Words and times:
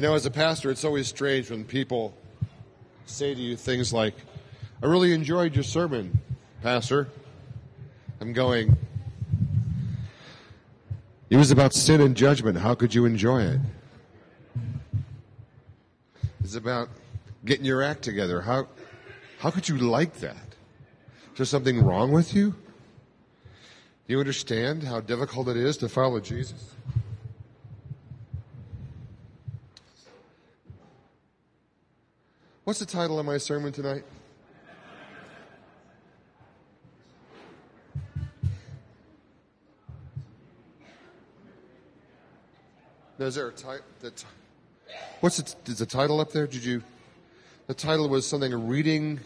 You 0.00 0.06
know, 0.06 0.14
as 0.14 0.24
a 0.24 0.30
pastor, 0.30 0.70
it's 0.70 0.82
always 0.82 1.08
strange 1.08 1.50
when 1.50 1.62
people 1.62 2.16
say 3.04 3.34
to 3.34 3.38
you 3.38 3.54
things 3.54 3.92
like, 3.92 4.14
I 4.82 4.86
really 4.86 5.12
enjoyed 5.12 5.54
your 5.54 5.62
sermon, 5.62 6.18
Pastor. 6.62 7.08
I'm 8.18 8.32
going, 8.32 8.78
it 11.28 11.36
was 11.36 11.50
about 11.50 11.74
sin 11.74 12.00
and 12.00 12.16
judgment. 12.16 12.56
How 12.56 12.74
could 12.74 12.94
you 12.94 13.04
enjoy 13.04 13.42
it? 13.42 13.60
It's 16.42 16.54
about 16.54 16.88
getting 17.44 17.66
your 17.66 17.82
act 17.82 18.00
together. 18.00 18.40
How, 18.40 18.68
how 19.38 19.50
could 19.50 19.68
you 19.68 19.76
like 19.76 20.14
that? 20.20 20.54
Is 21.32 21.36
there 21.36 21.44
something 21.44 21.84
wrong 21.84 22.10
with 22.10 22.32
you? 22.32 22.52
Do 22.52 24.14
you 24.14 24.18
understand 24.18 24.82
how 24.82 25.00
difficult 25.00 25.48
it 25.48 25.58
is 25.58 25.76
to 25.76 25.90
follow 25.90 26.20
Jesus? 26.20 26.74
What's 32.70 32.78
the 32.78 32.86
title 32.86 33.18
of 33.18 33.26
my 33.26 33.36
sermon 33.36 33.72
tonight? 33.72 34.04
Now, 43.18 43.26
is 43.26 43.34
there 43.34 43.48
a 43.48 43.50
title? 43.50 43.84
What's 45.18 45.38
the, 45.38 45.68
is 45.68 45.78
the 45.78 45.84
title 45.84 46.20
up 46.20 46.30
there? 46.30 46.46
Did 46.46 46.64
you? 46.64 46.84
The 47.66 47.74
title 47.74 48.08
was 48.08 48.24
something 48.24 48.68
reading 48.68 49.18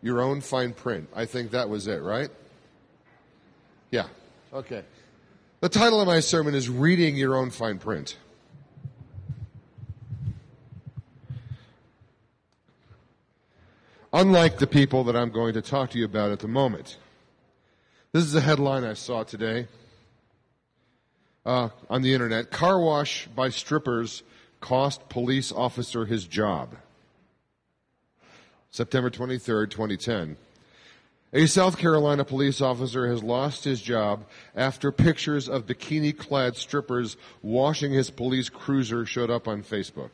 your 0.00 0.20
own 0.20 0.40
fine 0.40 0.72
print. 0.72 1.08
I 1.12 1.24
think 1.24 1.50
that 1.50 1.68
was 1.68 1.88
it, 1.88 2.00
right? 2.00 2.30
Yeah. 3.90 4.06
Okay. 4.52 4.84
The 5.58 5.68
title 5.68 6.00
of 6.00 6.06
my 6.06 6.20
sermon 6.20 6.54
is 6.54 6.68
Reading 6.68 7.16
Your 7.16 7.34
Own 7.34 7.50
Fine 7.50 7.80
Print. 7.80 8.16
Unlike 14.12 14.58
the 14.58 14.66
people 14.66 15.04
that 15.04 15.14
I'm 15.14 15.30
going 15.30 15.54
to 15.54 15.62
talk 15.62 15.90
to 15.90 15.98
you 15.98 16.04
about 16.04 16.32
at 16.32 16.40
the 16.40 16.48
moment. 16.48 16.96
This 18.12 18.24
is 18.24 18.34
a 18.34 18.40
headline 18.40 18.82
I 18.82 18.94
saw 18.94 19.22
today 19.22 19.68
uh, 21.46 21.68
on 21.88 22.02
the 22.02 22.12
internet. 22.12 22.50
Car 22.50 22.80
wash 22.80 23.28
by 23.28 23.50
strippers 23.50 24.24
cost 24.60 25.08
police 25.08 25.52
officer 25.52 26.06
his 26.06 26.24
job. 26.24 26.74
September 28.72 29.10
23rd, 29.10 29.70
2010. 29.70 30.36
A 31.32 31.46
South 31.46 31.78
Carolina 31.78 32.24
police 32.24 32.60
officer 32.60 33.06
has 33.06 33.22
lost 33.22 33.62
his 33.62 33.80
job 33.80 34.24
after 34.56 34.90
pictures 34.90 35.48
of 35.48 35.66
bikini 35.66 36.16
clad 36.16 36.56
strippers 36.56 37.16
washing 37.42 37.92
his 37.92 38.10
police 38.10 38.48
cruiser 38.48 39.06
showed 39.06 39.30
up 39.30 39.46
on 39.46 39.62
Facebook. 39.62 40.10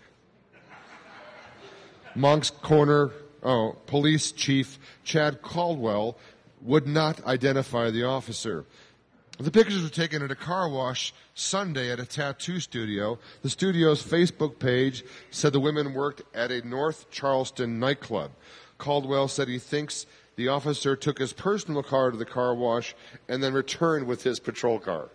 Moncks 2.14 2.50
Corner 2.50 3.10
oh, 3.46 3.76
Police 3.86 4.32
Chief 4.32 4.78
Chad 5.04 5.40
Caldwell 5.40 6.18
would 6.60 6.86
not 6.86 7.24
identify 7.24 7.90
the 7.90 8.04
officer. 8.04 8.66
The 9.38 9.50
pictures 9.50 9.82
were 9.82 9.88
taken 9.88 10.22
at 10.22 10.30
a 10.30 10.36
car 10.36 10.68
wash 10.68 11.12
Sunday 11.34 11.92
at 11.92 12.00
a 12.00 12.06
tattoo 12.06 12.58
studio. 12.58 13.18
The 13.42 13.50
studio's 13.50 14.02
Facebook 14.02 14.58
page 14.58 15.04
said 15.30 15.52
the 15.52 15.60
women 15.60 15.94
worked 15.94 16.22
at 16.34 16.50
a 16.50 16.66
North 16.66 17.10
Charleston 17.10 17.78
nightclub. 17.78 18.32
Caldwell 18.78 19.28
said 19.28 19.48
he 19.48 19.58
thinks 19.58 20.06
the 20.36 20.48
officer 20.48 20.96
took 20.96 21.18
his 21.18 21.32
personal 21.32 21.82
car 21.82 22.10
to 22.10 22.16
the 22.16 22.24
car 22.24 22.54
wash 22.54 22.94
and 23.28 23.42
then 23.42 23.52
returned 23.52 24.06
with 24.06 24.22
his 24.22 24.40
patrol 24.40 24.78
car. 24.78 25.08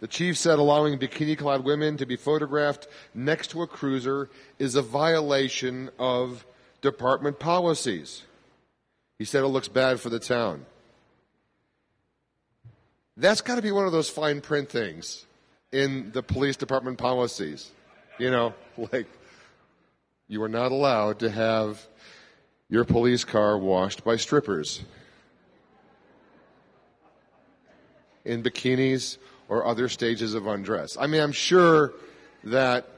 The 0.00 0.08
chief 0.08 0.36
said 0.36 0.58
allowing 0.58 0.98
bikini 0.98 1.38
clad 1.38 1.64
women 1.64 1.96
to 1.96 2.06
be 2.06 2.16
photographed 2.16 2.88
next 3.14 3.48
to 3.52 3.62
a 3.62 3.66
cruiser 3.66 4.28
is 4.58 4.74
a 4.74 4.82
violation 4.82 5.90
of 5.98 6.44
department 6.80 7.38
policies. 7.38 8.22
He 9.18 9.24
said 9.24 9.44
it 9.44 9.48
looks 9.48 9.68
bad 9.68 10.00
for 10.00 10.10
the 10.10 10.18
town. 10.18 10.66
That's 13.16 13.40
got 13.40 13.54
to 13.54 13.62
be 13.62 13.70
one 13.70 13.86
of 13.86 13.92
those 13.92 14.10
fine 14.10 14.40
print 14.40 14.68
things 14.68 15.24
in 15.72 16.10
the 16.12 16.22
police 16.22 16.56
department 16.56 16.98
policies. 16.98 17.70
You 18.18 18.30
know, 18.30 18.54
like 18.92 19.06
you 20.28 20.42
are 20.42 20.48
not 20.48 20.72
allowed 20.72 21.20
to 21.20 21.30
have 21.30 21.86
your 22.68 22.84
police 22.84 23.24
car 23.24 23.56
washed 23.56 24.04
by 24.04 24.16
strippers 24.16 24.82
in 28.24 28.42
bikinis 28.42 29.18
or 29.48 29.66
other 29.66 29.88
stages 29.88 30.34
of 30.34 30.46
undress. 30.46 30.96
I 30.98 31.06
mean, 31.06 31.20
I'm 31.20 31.32
sure 31.32 31.92
that 32.44 32.88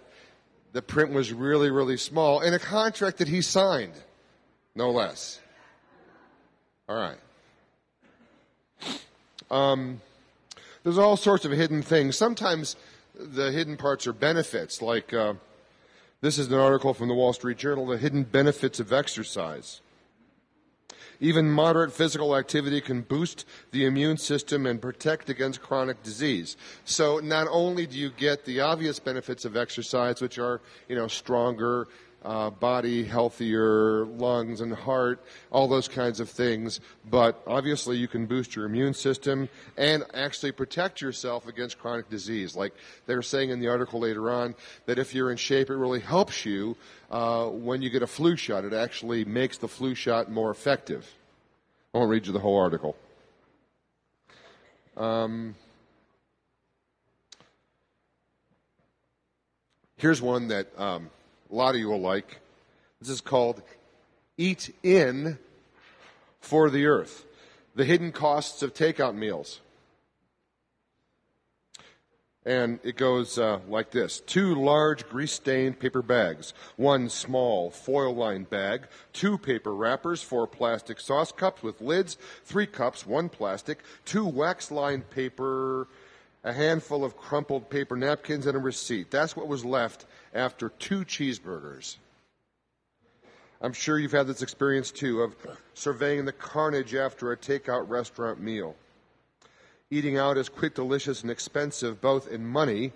the 0.73 0.83
print 0.83 1.12
was 1.12 1.33
really, 1.33 1.71
really 1.71 1.97
small 1.97 2.41
in 2.41 2.55
a 2.55 2.59
contract 2.59 3.19
that 3.19 3.29
he 3.29 3.43
signed, 3.43 3.95
no 4.75 4.91
less. 4.91 5.41
All 6.89 6.97
right. 6.97 7.19
Um, 9.51 10.01
there's 10.83 10.99
all 10.99 11.17
sorts 11.17 11.45
of 11.45 11.53
hidden 11.53 11.83
things. 11.83 12.17
Sometimes 12.17 12.77
the 13.15 13.51
hidden 13.51 13.77
parts 13.77 14.07
are 14.07 14.13
benefits, 14.13 14.83
like 14.83 15.13
uh, 15.13 15.34
this 16.21 16.39
is 16.39 16.49
an 16.49 16.59
article 16.59 16.95
from 16.95 17.09
the 17.09 17.15
Wall 17.15 17.33
Street 17.33 17.59
Journal 17.59 17.87
The 17.87 17.99
Hidden 17.99 18.25
Benefits 18.25 18.81
of 18.81 18.93
Exercise. 18.93 19.81
Even 21.21 21.50
moderate 21.50 21.93
physical 21.93 22.37
activity 22.37 22.81
can 22.81 23.03
boost 23.03 23.47
the 23.71 23.84
immune 23.84 24.16
system 24.16 24.66
and 24.66 24.81
protect 24.81 25.31
against 25.31 25.62
chronic 25.62 26.03
disease. 26.03 26.56
So 26.84 27.19
not 27.19 27.47
only 27.50 27.87
do 27.87 27.99
you 27.99 28.10
get 28.10 28.44
the 28.44 28.60
obvious 28.60 28.99
benefits 28.99 29.44
of 29.44 29.56
exercise, 29.56 30.21
which 30.21 30.38
are, 30.38 30.60
you 30.88 30.97
know, 30.97 31.09
stronger, 31.09 31.88
uh, 32.26 32.50
body 32.50 33.04
healthier, 33.04 34.04
lungs 34.04 34.60
and 34.60 34.75
heart, 34.75 35.25
all 35.53 35.69
those 35.69 35.87
kinds 35.87 36.19
of 36.19 36.28
things. 36.28 36.81
But 37.09 37.41
obviously, 37.47 37.97
you 37.98 38.09
can 38.09 38.26
boost 38.26 38.56
your 38.56 38.66
immune 38.66 38.94
system 38.94 39.48
and 39.76 40.03
actually 40.12 40.50
protect 40.50 41.00
yourself 41.00 41.47
against 41.47 41.78
chronic 41.78 42.10
disease. 42.10 42.56
Like 42.56 42.75
they're 43.06 43.22
saying 43.22 43.50
in 43.50 43.60
the 43.60 43.69
article 43.69 44.00
later 44.00 44.28
on, 44.28 44.56
that 44.86 44.98
if 44.98 45.15
you're 45.15 45.31
in 45.31 45.36
shape, 45.36 45.70
it 45.70 45.76
really 45.76 46.00
helps 46.00 46.44
you 46.44 46.76
uh, 47.12 47.47
when 47.47 47.81
you 47.81 47.91
get 47.91 48.03
a 48.03 48.09
flu 48.09 48.34
shot. 48.34 48.65
It 48.65 48.72
actually 48.72 49.25
makes 49.25 49.59
the 49.59 49.69
flu 49.69 49.94
shot 49.94 50.28
more 50.28 50.50
effective. 50.50 51.06
I 51.94 51.98
won't 51.98 52.10
read 52.10 52.26
you 52.26 52.32
the 52.32 52.41
whole 52.41 52.59
article. 52.59 52.97
Um, 54.97 55.54
here's 59.97 60.20
one 60.20 60.48
that 60.48 60.69
um, 60.76 61.10
a 61.51 61.55
lot 61.55 61.75
of 61.75 61.81
you 61.81 61.89
will 61.89 62.01
like. 62.01 62.41
This 63.01 63.11
is 63.11 63.21
called 63.21 63.62
Eat 64.37 64.75
In 64.83 65.39
for 66.41 66.71
the 66.71 66.87
Earth 66.87 67.25
The 67.75 67.84
Hidden 67.84 68.12
Costs 68.12 68.62
of 68.62 68.75
Takeout 68.75 69.15
Meals. 69.15 69.61
And 72.45 72.79
it 72.84 72.97
goes 72.97 73.39
uh, 73.39 73.59
like 73.69 73.91
this 73.91 74.21
two 74.21 74.55
large 74.55 75.09
grease 75.09 75.33
stained 75.33 75.81
paper 75.81 76.01
bags, 76.01 76.55
one 76.77 77.09
small 77.09 77.71
foil 77.71 78.15
lined 78.15 78.49
bag, 78.49 78.87
two 79.13 79.37
paper 79.37 79.75
wrappers, 79.75 80.23
four 80.23 80.47
plastic 80.47 81.01
sauce 81.01 81.33
cups 81.33 81.63
with 81.63 81.81
lids, 81.81 82.17
three 82.45 82.67
cups, 82.67 83.05
one 83.05 83.28
plastic, 83.28 83.83
two 84.05 84.25
wax 84.25 84.71
lined 84.71 85.11
paper 85.11 85.89
a 86.47 86.53
handful 86.53 87.05
of 87.05 87.17
crumpled 87.17 87.69
paper 87.69 87.97
napkins, 87.97 88.47
and 88.47 88.57
a 88.57 88.61
receipt. 88.61 89.11
That's 89.11 89.37
what 89.37 89.49
was 89.49 89.65
left 89.65 90.07
after 90.36 90.69
two 90.69 91.04
cheeseburgers. 91.04 91.97
I'm 93.60 93.72
sure 93.72 93.98
you've 93.98 94.12
had 94.12 94.26
this 94.26 94.42
experience 94.42 94.91
too 94.91 95.22
of 95.22 95.34
surveying 95.74 96.26
the 96.26 96.32
carnage 96.32 96.94
after 96.94 97.32
a 97.32 97.36
takeout 97.36 97.88
restaurant 97.88 98.41
meal. 98.41 98.76
Eating 99.91 100.19
out 100.19 100.36
is 100.36 100.48
quick, 100.48 100.74
delicious, 100.74 101.22
and 101.22 101.30
expensive 101.30 102.00
both 102.00 102.28
in 102.28 102.47
money 102.47 102.92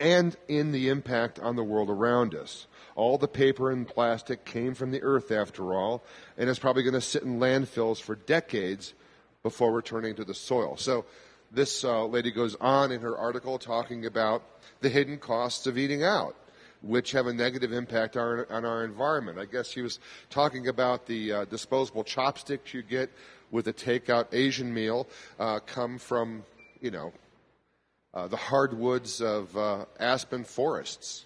and 0.00 0.36
in 0.46 0.72
the 0.72 0.88
impact 0.88 1.38
on 1.38 1.56
the 1.56 1.64
world 1.64 1.90
around 1.90 2.34
us. 2.34 2.66
All 2.94 3.18
the 3.18 3.28
paper 3.28 3.70
and 3.70 3.86
plastic 3.86 4.44
came 4.44 4.74
from 4.74 4.90
the 4.90 5.02
earth 5.02 5.32
after 5.32 5.74
all, 5.74 6.04
and 6.36 6.50
it's 6.50 6.58
probably 6.58 6.82
going 6.82 6.94
to 6.94 7.00
sit 7.00 7.22
in 7.22 7.38
landfills 7.38 8.00
for 8.00 8.14
decades 8.14 8.94
before 9.42 9.72
returning 9.72 10.14
to 10.16 10.24
the 10.24 10.34
soil. 10.34 10.76
So 10.76 11.04
this 11.50 11.84
uh, 11.84 12.04
lady 12.04 12.30
goes 12.30 12.56
on 12.60 12.92
in 12.92 13.00
her 13.00 13.16
article 13.16 13.58
talking 13.58 14.04
about 14.04 14.42
the 14.80 14.88
hidden 14.88 15.18
costs 15.18 15.66
of 15.66 15.78
eating 15.78 16.04
out, 16.04 16.36
which 16.82 17.12
have 17.12 17.26
a 17.26 17.32
negative 17.32 17.72
impact 17.72 18.16
on, 18.16 18.44
on 18.50 18.64
our 18.64 18.84
environment. 18.84 19.38
I 19.38 19.44
guess 19.44 19.72
he 19.72 19.82
was 19.82 19.98
talking 20.30 20.68
about 20.68 21.06
the 21.06 21.32
uh, 21.32 21.44
disposable 21.46 22.04
chopsticks 22.04 22.72
you 22.72 22.82
get 22.82 23.10
with 23.50 23.68
a 23.68 23.72
takeout 23.72 24.26
Asian 24.32 24.72
meal, 24.72 25.08
uh, 25.38 25.58
come 25.60 25.98
from, 25.98 26.44
you 26.80 26.90
know, 26.90 27.12
uh, 28.14 28.26
the 28.28 28.36
hardwoods 28.36 29.20
of 29.20 29.56
uh, 29.56 29.84
aspen 29.98 30.44
forests. 30.44 31.24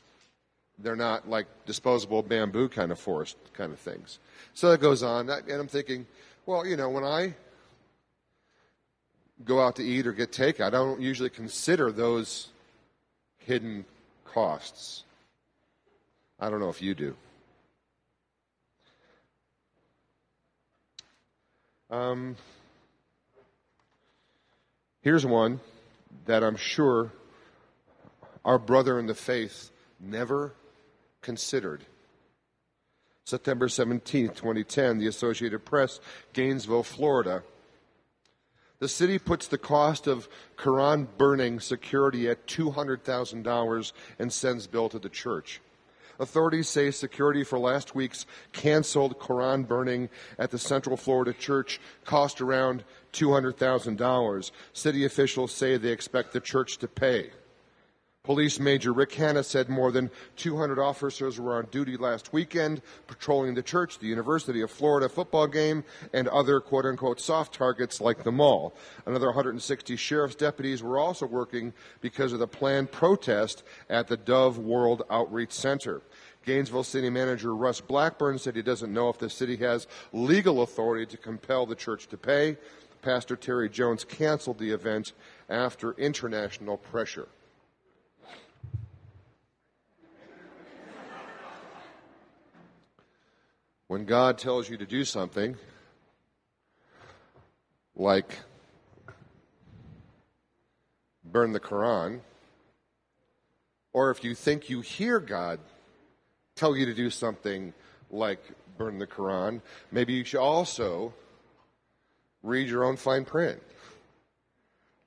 They're 0.79 0.97
not 0.97 1.29
like 1.29 1.47
disposable 1.67 2.23
bamboo 2.23 2.69
kind 2.69 2.91
of 2.91 2.99
forest 2.99 3.37
kind 3.55 3.73
of 3.73 3.79
things. 3.79 4.19
So 4.55 4.71
that 4.71 4.81
goes 4.81 5.03
on, 5.03 5.29
and 5.31 5.51
I'm 5.51 5.69
thinking, 5.69 6.07
well, 6.47 6.67
you 6.67 6.77
know, 6.77 6.89
when 6.89 7.05
I 7.05 7.35
go 9.45 9.61
out 9.61 9.77
to 9.77 9.85
eat 9.85 10.07
or 10.07 10.13
get 10.13 10.33
takeout, 10.33 10.67
I 10.67 10.71
don't 10.71 11.01
usually 11.01 11.31
consider 11.31 11.93
those 11.93 12.49
hidden 13.39 13.85
costs. 14.25 15.05
I 16.43 16.51
don't 16.51 16.59
know 16.59 16.71
if 16.71 16.83
you 16.83 16.97
do. 16.97 17.15
Um, 21.89 22.35
here's 25.03 25.25
one 25.25 25.61
that 26.27 26.43
I'm 26.43 26.57
sure 26.57 27.13
our 28.45 28.59
brother 28.59 28.99
in 28.99 29.07
the 29.07 29.15
faith 29.15 29.71
never 30.01 30.53
considered. 31.21 31.85
September 33.25 33.69
17, 33.69 34.31
2010, 34.31 34.99
the 34.99 35.07
Associated 35.07 35.65
Press, 35.65 36.01
Gainesville, 36.33 36.83
Florida. 36.83 37.45
The 38.81 38.89
city 38.89 39.21
puts 39.21 39.47
the 39.47 39.59
cost 39.59 40.09
of 40.09 40.29
Quran 40.57 41.07
burning 41.17 41.61
security 41.61 42.29
at 42.29 42.49
$200,000 42.49 43.93
and 44.19 44.33
sends 44.33 44.67
bill 44.67 44.89
to 44.89 44.99
the 44.99 45.09
church. 45.09 45.61
Authorities 46.23 46.69
say 46.69 46.93
security 46.93 47.43
for 47.43 47.59
last 47.59 47.97
week's 47.97 48.27
canceled 48.53 49.19
Quran 49.19 49.67
burning 49.67 50.09
at 50.39 50.53
the 50.53 50.59
Central 50.59 50.97
Florida 50.97 51.33
church 51.33 51.81
cost 52.05 52.41
around 52.41 52.85
$200,000. 53.13 54.51
City 54.73 55.05
officials 55.05 55.53
say 55.53 55.77
they 55.77 55.89
expect 55.89 56.33
the 56.33 56.39
church 56.39 56.79
to 56.79 56.87
pay. 56.87 57.33
Police 58.25 58.61
Major 58.61 58.93
Rick 58.93 59.15
Hanna 59.15 59.43
said 59.43 59.69
more 59.69 59.91
than 59.91 60.09
200 60.37 60.79
officers 60.79 61.41
were 61.41 61.57
on 61.57 61.67
duty 61.73 61.97
last 61.97 62.33
weekend 62.33 62.81
patrolling 63.09 63.55
the 63.55 63.65
church, 63.65 63.99
the 63.99 64.07
University 64.07 64.61
of 64.61 64.71
Florida 64.71 65.09
football 65.09 65.49
game, 65.49 65.83
and 66.13 66.29
other 66.29 66.61
quote 66.61 66.87
unquote 66.87 67.21
soft 67.21 67.53
targets 67.53 68.01
like 68.01 68.23
the 68.23 68.31
mall. 68.31 68.77
Another 69.07 69.27
160 69.27 69.97
sheriff's 69.97 70.37
deputies 70.37 70.85
were 70.85 71.01
also 71.01 71.27
working 71.27 71.73
because 72.01 72.33
of 72.33 72.39
the 72.39 72.47
planned 72.47 72.93
protest 72.93 73.65
at 73.91 74.07
the 74.07 74.17
Dove 74.17 74.57
World 74.57 75.03
Outreach 75.11 75.51
Center. 75.51 76.01
Gainesville 76.45 76.85
City 76.85 77.11
Manager 77.11 77.55
Russ 77.55 77.81
Blackburn 77.81 78.39
said 78.39 78.57
he 78.57 78.63
doesn't 78.63 78.93
know 78.93 79.09
if 79.09 79.19
the 79.19 79.31
city 79.31 79.57
has 79.57 79.87
legal 80.13 80.63
authority 80.63 81.07
to 81.07 81.17
compel 81.17 81.67
the 81.67 81.75
church 81.75 82.09
to 82.09 82.17
pay. 82.17 82.57
Pastor 83.01 83.37
Terry 83.37 83.69
Jones 83.69 84.05
canceled 84.05 84.59
the 84.59 84.71
event 84.71 85.13
after 85.49 85.93
international 85.93 86.77
pressure. 86.77 87.29
When 93.89 94.05
God 94.05 94.39
tells 94.39 94.71
you 94.71 94.77
to 94.79 94.87
do 94.87 95.05
something, 95.05 95.57
like 97.95 98.39
burn 101.25 101.53
the 101.53 101.61
Quran, 101.61 102.21
or 103.93 104.11
if 104.11 104.25
you 104.25 104.35
think 104.35 104.71
you 104.71 104.81
hear 104.81 105.21
God 105.21 105.61
tell 106.55 106.77
you 106.77 106.87
to 106.87 106.95
do 106.95 107.11
something 107.11 107.73
like 108.11 108.41
burn 108.79 108.99
the 108.99 109.07
Quran, 109.07 109.61
maybe 109.91 110.13
you 110.13 110.25
should 110.25 110.41
also 110.41 111.15
read 112.43 112.69
your 112.69 112.85
own 112.85 112.97
fine 112.97 113.25
print. 113.25 113.63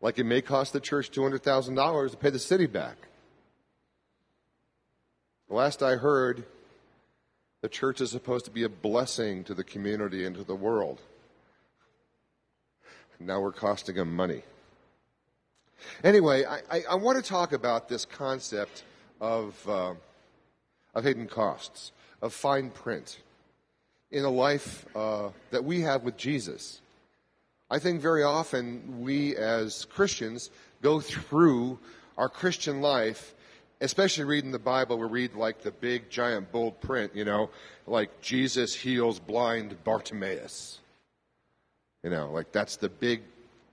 Like 0.01 0.19
it 0.19 0.23
may 0.25 0.41
cost 0.41 0.73
the 0.73 0.79
church 0.79 1.11
$200,000 1.11 2.11
to 2.11 2.17
pay 2.17 2.29
the 2.29 2.39
city 2.39 2.67
back. 2.67 2.97
The 5.49 5.55
last 5.55 5.83
I 5.83 5.95
heard, 5.95 6.45
the 7.61 7.69
church 7.69 8.01
is 8.01 8.11
supposed 8.11 8.45
to 8.45 8.51
be 8.51 8.63
a 8.63 8.69
blessing 8.69 9.43
to 9.45 9.53
the 9.53 9.63
community 9.63 10.25
and 10.25 10.35
to 10.35 10.43
the 10.43 10.55
world. 10.55 11.01
Now 13.19 13.39
we're 13.39 13.51
costing 13.51 13.95
them 13.95 14.15
money. 14.15 14.43
Anyway, 16.03 16.45
I, 16.45 16.59
I, 16.69 16.83
I 16.91 16.95
want 16.95 17.23
to 17.23 17.27
talk 17.27 17.53
about 17.53 17.87
this 17.89 18.05
concept 18.05 18.83
of, 19.21 19.69
uh, 19.69 19.93
of 20.95 21.03
hidden 21.03 21.27
costs, 21.27 21.91
of 22.21 22.33
fine 22.33 22.69
print 22.69 23.19
in 24.11 24.23
a 24.23 24.29
life 24.29 24.85
uh, 24.95 25.29
that 25.51 25.63
we 25.63 25.81
have 25.81 26.03
with 26.03 26.17
Jesus. 26.17 26.81
I 27.69 27.79
think 27.79 28.01
very 28.01 28.23
often 28.23 29.01
we 29.01 29.35
as 29.35 29.85
Christians 29.85 30.49
go 30.81 30.99
through 30.99 31.79
our 32.17 32.29
Christian 32.29 32.81
life 32.81 33.35
especially 33.81 34.23
reading 34.23 34.51
the 34.51 34.59
Bible, 34.59 34.97
we 34.97 35.07
read 35.07 35.35
like 35.35 35.61
the 35.61 35.71
big, 35.71 36.09
giant, 36.09 36.51
bold 36.51 36.79
print, 36.81 37.15
you 37.15 37.25
know, 37.25 37.49
like 37.87 38.21
Jesus 38.21 38.73
heals 38.73 39.19
blind 39.19 39.83
Bartimaeus. 39.83 40.79
You 42.03 42.09
know, 42.09 42.31
like 42.31 42.51
that's 42.51 42.77
the 42.77 42.89
big, 42.89 43.21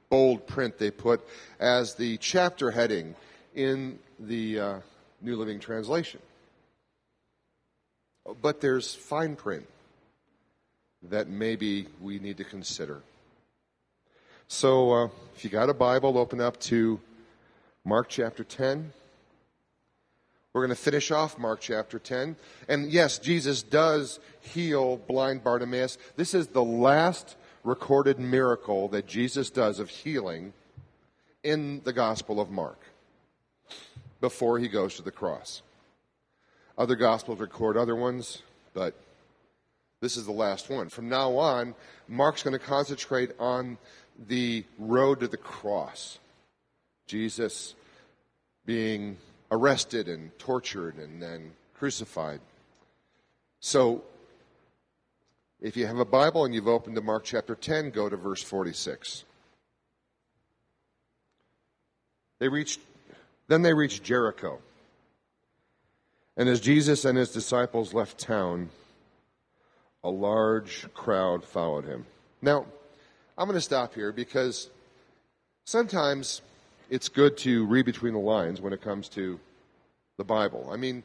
bold 0.09 0.47
print 0.47 0.79
they 0.79 0.91
put 0.91 1.27
as 1.61 1.95
the 1.95 2.17
chapter 2.19 2.71
heading 2.71 3.15
in 3.55 3.99
the 4.19 4.61
uh, 4.61 4.79
New 5.21 5.37
Living 5.37 5.61
Translation. 5.61 6.21
But 8.41 8.61
there's 8.61 8.95
fine 8.95 9.37
print 9.37 9.67
that 11.03 11.29
maybe 11.29 11.87
we 12.01 12.19
need 12.19 12.37
to 12.37 12.45
consider. 12.45 13.01
So, 14.49 14.93
uh, 14.93 15.09
if 15.35 15.45
you 15.45 15.51
got 15.51 15.71
a 15.71 15.75
Bible, 15.75 16.19
open 16.19 16.41
up 16.41 16.61
to 16.61 17.01
Mark 17.85 18.09
chapter 18.09 18.45
10. 18.45 18.93
We're 20.53 20.61
going 20.61 20.77
to 20.77 20.83
finish 20.83 21.11
off 21.11 21.39
Mark 21.39 21.61
chapter 21.61 21.99
10. 21.99 22.37
And 22.69 22.93
yes, 22.93 23.19
Jesus 23.19 23.63
does 23.63 24.21
heal 24.41 24.99
blind 24.99 25.43
Bartimaeus. 25.43 25.97
This 26.17 26.35
is 26.35 26.49
the 26.49 26.63
last 26.63 27.37
recorded 27.65 28.19
miracle 28.19 28.89
that 28.89 29.07
Jesus 29.07 29.49
does 29.49 29.81
of 29.81 29.89
healing 29.89 30.53
in 31.43 31.81
the 31.85 31.93
Gospel 31.93 32.41
of 32.41 32.51
Mark 32.51 32.79
before 34.21 34.59
he 34.59 34.69
goes 34.69 34.97
to 34.97 35.03
the 35.03 35.11
cross. 35.11 35.63
Other 36.79 36.97
Gospels 36.97 37.39
record 37.39 37.77
other 37.77 37.95
ones, 37.95 38.43
but 38.73 38.95
this 40.01 40.17
is 40.17 40.27
the 40.27 40.33
last 40.33 40.71
one. 40.71 40.89
From 40.89 41.09
now 41.09 41.37
on, 41.37 41.75
Mark's 42.09 42.43
going 42.43 42.59
to 42.59 42.65
concentrate 42.65 43.31
on 43.39 43.79
the 44.29 44.65
road 44.79 45.21
to 45.21 45.29
the 45.29 45.37
cross. 45.37 46.19
Jesus 47.07 47.75
being 48.65 49.19
arrested 49.51 50.09
and 50.09 50.37
tortured 50.39 50.97
and 50.97 51.23
then 51.23 51.53
crucified. 51.75 52.41
So, 53.61 54.03
if 55.61 55.77
you 55.77 55.87
have 55.87 55.99
a 55.99 56.05
Bible 56.05 56.45
and 56.45 56.55
you've 56.55 56.69
opened 56.69 56.97
to 56.97 57.03
Mark 57.03 57.25
chapter 57.25 57.55
10, 57.55 57.91
go 57.91 58.09
to 58.09 58.17
verse 58.17 58.43
46. 58.43 59.25
They 62.41 62.49
reached, 62.49 62.81
then 63.47 63.63
they 63.63 63.73
reached 63.73 64.03
Jericho. 64.03 64.59
And 66.37 66.49
as 66.49 66.61
Jesus 66.61 67.05
and 67.05 67.19
his 67.19 67.31
disciples 67.31 67.93
left 67.93 68.19
town, 68.19 68.71
a 70.03 70.11
large 70.11 70.87
crowd 70.95 71.45
followed 71.45 71.85
him. 71.85 72.07
Now, 72.41 72.67
I'm 73.37 73.47
going 73.47 73.57
to 73.57 73.61
stop 73.61 73.95
here 73.95 74.13
because 74.13 74.69
sometimes 75.65 76.43
it's 76.91 77.09
good 77.09 77.37
to 77.39 77.67
read 77.67 77.87
between 77.87 78.15
the 78.15 78.19
lines 78.19 78.61
when 78.61 78.73
it 78.73 78.83
comes 78.83 79.09
to 79.11 79.39
the 80.17 80.25
Bible. 80.25 80.69
I 80.71 80.77
mean, 80.77 81.03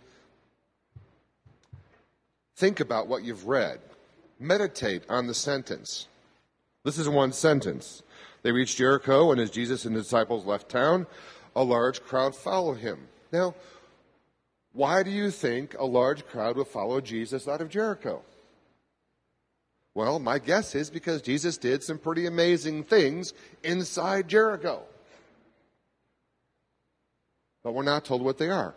think 2.56 2.80
about 2.80 3.08
what 3.08 3.24
you've 3.24 3.48
read, 3.48 3.80
meditate 4.40 5.04
on 5.10 5.28
the 5.28 5.34
sentence. 5.34 6.08
This 6.84 6.98
is 6.98 7.10
one 7.10 7.34
sentence. 7.34 8.02
They 8.44 8.52
reached 8.52 8.78
Jericho, 8.78 9.32
and 9.32 9.42
as 9.42 9.52
Jesus 9.52 9.86
and 9.86 9.96
his 9.96 10.06
disciples 10.06 10.46
left 10.46 10.70
town, 10.70 11.08
a 11.56 11.64
large 11.64 12.02
crowd 12.04 12.36
followed 12.36 12.78
him. 12.78 13.08
Now, 13.32 13.56
why 14.78 15.04
do 15.04 15.12
you 15.12 15.32
think 15.32 15.76
a 15.78 15.86
large 15.86 16.26
crowd 16.28 16.56
would 16.56 16.68
follow 16.68 17.02
Jesus 17.02 17.48
out 17.48 17.62
of 17.62 17.70
Jericho? 17.70 18.22
Well, 19.94 20.20
my 20.20 20.40
guess 20.40 20.76
is 20.76 20.90
because 20.90 21.22
Jesus 21.22 21.58
did 21.58 21.84
some 21.84 21.98
pretty 21.98 22.28
amazing 22.28 22.84
things 22.84 23.34
inside 23.64 24.28
Jericho 24.28 24.84
but 27.68 27.74
we're 27.74 27.84
not 27.84 28.06
told 28.06 28.22
what 28.22 28.38
they 28.38 28.50
are. 28.50 28.74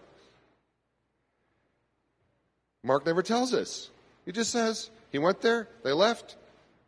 Mark 2.82 3.06
never 3.06 3.22
tells 3.22 3.54
us. 3.54 3.88
He 4.26 4.32
just 4.32 4.50
says 4.50 4.90
he 5.12 5.18
went 5.20 5.40
there, 5.40 5.68
they 5.84 5.92
left, 5.92 6.34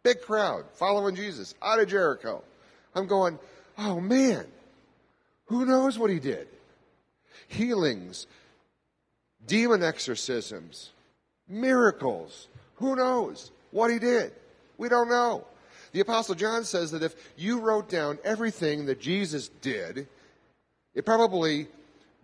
big 0.02 0.20
crowd 0.20 0.64
following 0.74 1.14
Jesus 1.14 1.54
out 1.62 1.78
of 1.78 1.86
Jericho. 1.86 2.42
I'm 2.96 3.06
going, 3.06 3.38
oh 3.78 4.00
man, 4.00 4.46
who 5.46 5.64
knows 5.64 5.96
what 5.96 6.10
he 6.10 6.18
did? 6.18 6.48
Healings, 7.46 8.26
demon 9.46 9.82
exorcisms, 9.82 10.90
miracles. 11.48 12.48
Who 12.76 12.96
knows 12.96 13.50
what 13.70 13.90
he 13.90 13.98
did? 13.98 14.32
We 14.78 14.88
don't 14.88 15.08
know. 15.08 15.46
The 15.92 16.00
Apostle 16.00 16.34
John 16.34 16.64
says 16.64 16.90
that 16.92 17.02
if 17.02 17.14
you 17.36 17.60
wrote 17.60 17.88
down 17.88 18.18
everything 18.24 18.86
that 18.86 19.00
Jesus 19.00 19.48
did, 19.60 20.08
it 20.94 21.04
probably 21.04 21.68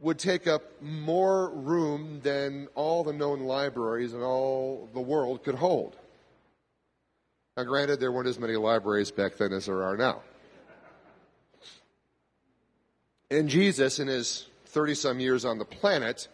would 0.01 0.19
take 0.19 0.47
up 0.47 0.63
more 0.81 1.51
room 1.51 2.21
than 2.23 2.69
all 2.75 3.05
the 3.05 3.13
known 3.13 3.41
libraries 3.41 4.15
in 4.15 4.23
all 4.23 4.89
the 4.95 5.01
world 5.01 5.43
could 5.43 5.57
hold. 5.57 5.97
Now, 7.57 7.65
granted, 7.65 7.99
there 7.99 8.13
weren't 8.13 8.29
as 8.29 8.39
many 8.39 8.55
libraries 8.55 9.11
back 9.11 9.37
then 9.37 9.53
as 9.53 9.67
there 9.67 9.83
are 9.83 9.97
now. 9.97 10.23
And 13.31 13.49
Jesus, 13.49 13.99
in 13.99 14.09
his 14.09 14.47
30 14.67 14.95
some 14.95 15.21
years 15.21 15.45
on 15.45 15.59
the 15.59 15.65
planet, 15.65 16.29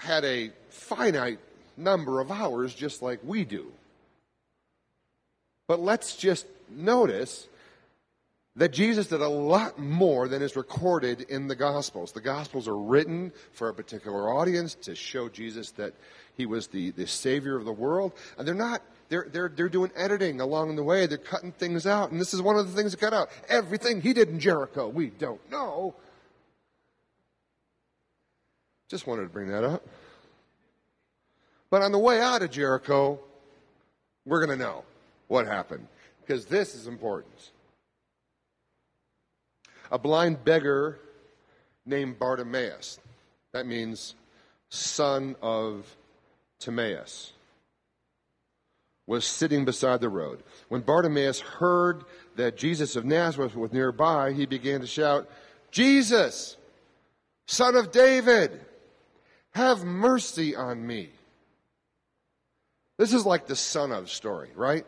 had 0.00 0.24
a 0.24 0.50
finite 0.68 1.38
number 1.76 2.20
of 2.20 2.30
hours 2.30 2.74
just 2.74 3.02
like 3.02 3.20
we 3.22 3.44
do. 3.44 3.70
But 5.66 5.80
let's 5.80 6.16
just 6.16 6.46
notice 6.68 7.46
that 8.56 8.72
Jesus 8.72 9.06
did 9.06 9.20
a 9.20 9.28
lot 9.28 9.78
more 9.78 10.26
than 10.26 10.42
is 10.42 10.56
recorded 10.56 11.22
in 11.22 11.46
the 11.46 11.54
Gospels. 11.54 12.12
The 12.12 12.20
Gospels 12.20 12.66
are 12.66 12.76
written 12.76 13.32
for 13.52 13.68
a 13.68 13.74
particular 13.74 14.34
audience 14.34 14.74
to 14.82 14.94
show 14.94 15.28
Jesus 15.28 15.70
that 15.72 15.94
he 16.36 16.46
was 16.46 16.66
the, 16.68 16.90
the 16.90 17.06
Savior 17.06 17.56
of 17.56 17.64
the 17.64 17.72
world. 17.72 18.12
And 18.36 18.48
they're 18.48 18.54
not, 18.54 18.82
they're, 19.08 19.28
they're, 19.30 19.48
they're 19.54 19.68
doing 19.68 19.92
editing 19.94 20.40
along 20.40 20.74
the 20.74 20.82
way. 20.82 21.06
They're 21.06 21.18
cutting 21.18 21.52
things 21.52 21.86
out. 21.86 22.10
And 22.10 22.20
this 22.20 22.34
is 22.34 22.42
one 22.42 22.56
of 22.56 22.66
the 22.66 22.76
things 22.76 22.90
that 22.90 22.98
cut 22.98 23.14
out. 23.14 23.30
Everything 23.48 24.00
he 24.00 24.12
did 24.12 24.28
in 24.28 24.40
Jericho, 24.40 24.88
we 24.88 25.06
don't 25.10 25.48
know. 25.50 25.94
Just 28.90 29.06
wanted 29.06 29.22
to 29.22 29.28
bring 29.28 29.48
that 29.48 29.62
up. 29.62 29.86
But 31.70 31.82
on 31.82 31.92
the 31.92 31.98
way 31.98 32.20
out 32.20 32.42
of 32.42 32.50
Jericho, 32.50 33.20
we're 34.26 34.44
going 34.44 34.58
to 34.58 34.62
know 34.62 34.84
what 35.28 35.46
happened 35.46 35.86
because 36.20 36.46
this 36.46 36.74
is 36.74 36.88
important. 36.88 37.50
A 39.92 39.98
blind 39.98 40.44
beggar 40.44 40.98
named 41.86 42.18
Bartimaeus. 42.18 42.98
That 43.52 43.64
means 43.66 44.16
son 44.70 45.36
of 45.40 45.96
Timaeus. 46.58 47.32
Was 49.06 49.24
sitting 49.24 49.64
beside 49.64 50.00
the 50.00 50.08
road. 50.08 50.42
When 50.68 50.80
Bartimaeus 50.80 51.40
heard 51.40 52.04
that 52.36 52.56
Jesus 52.56 52.96
of 52.96 53.04
Nazareth 53.04 53.54
was 53.54 53.72
nearby, 53.72 54.32
he 54.32 54.46
began 54.46 54.80
to 54.80 54.86
shout, 54.86 55.28
Jesus, 55.70 56.56
son 57.46 57.76
of 57.76 57.92
David, 57.92 58.60
have 59.52 59.84
mercy 59.84 60.54
on 60.54 60.86
me. 60.86 61.10
This 62.98 63.12
is 63.12 63.24
like 63.24 63.46
the 63.46 63.56
son 63.56 63.92
of 63.92 64.10
story, 64.10 64.50
right? 64.54 64.84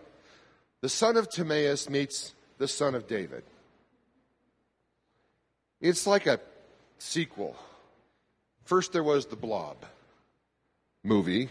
The 0.83 0.89
son 0.89 1.17
of 1.17 1.31
Timaeus 1.31 1.89
meets 1.89 2.35
the 2.59 2.69
son 2.69 2.95
of 2.95 3.07
David. 3.07 3.43
It's 5.81 6.07
like 6.07 6.27
a 6.27 6.41
sequel. 6.99 7.57
First, 8.65 8.93
there 8.93 9.03
was 9.03 9.27
the 9.27 9.37
Blob 9.37 9.77
movie 11.03 11.49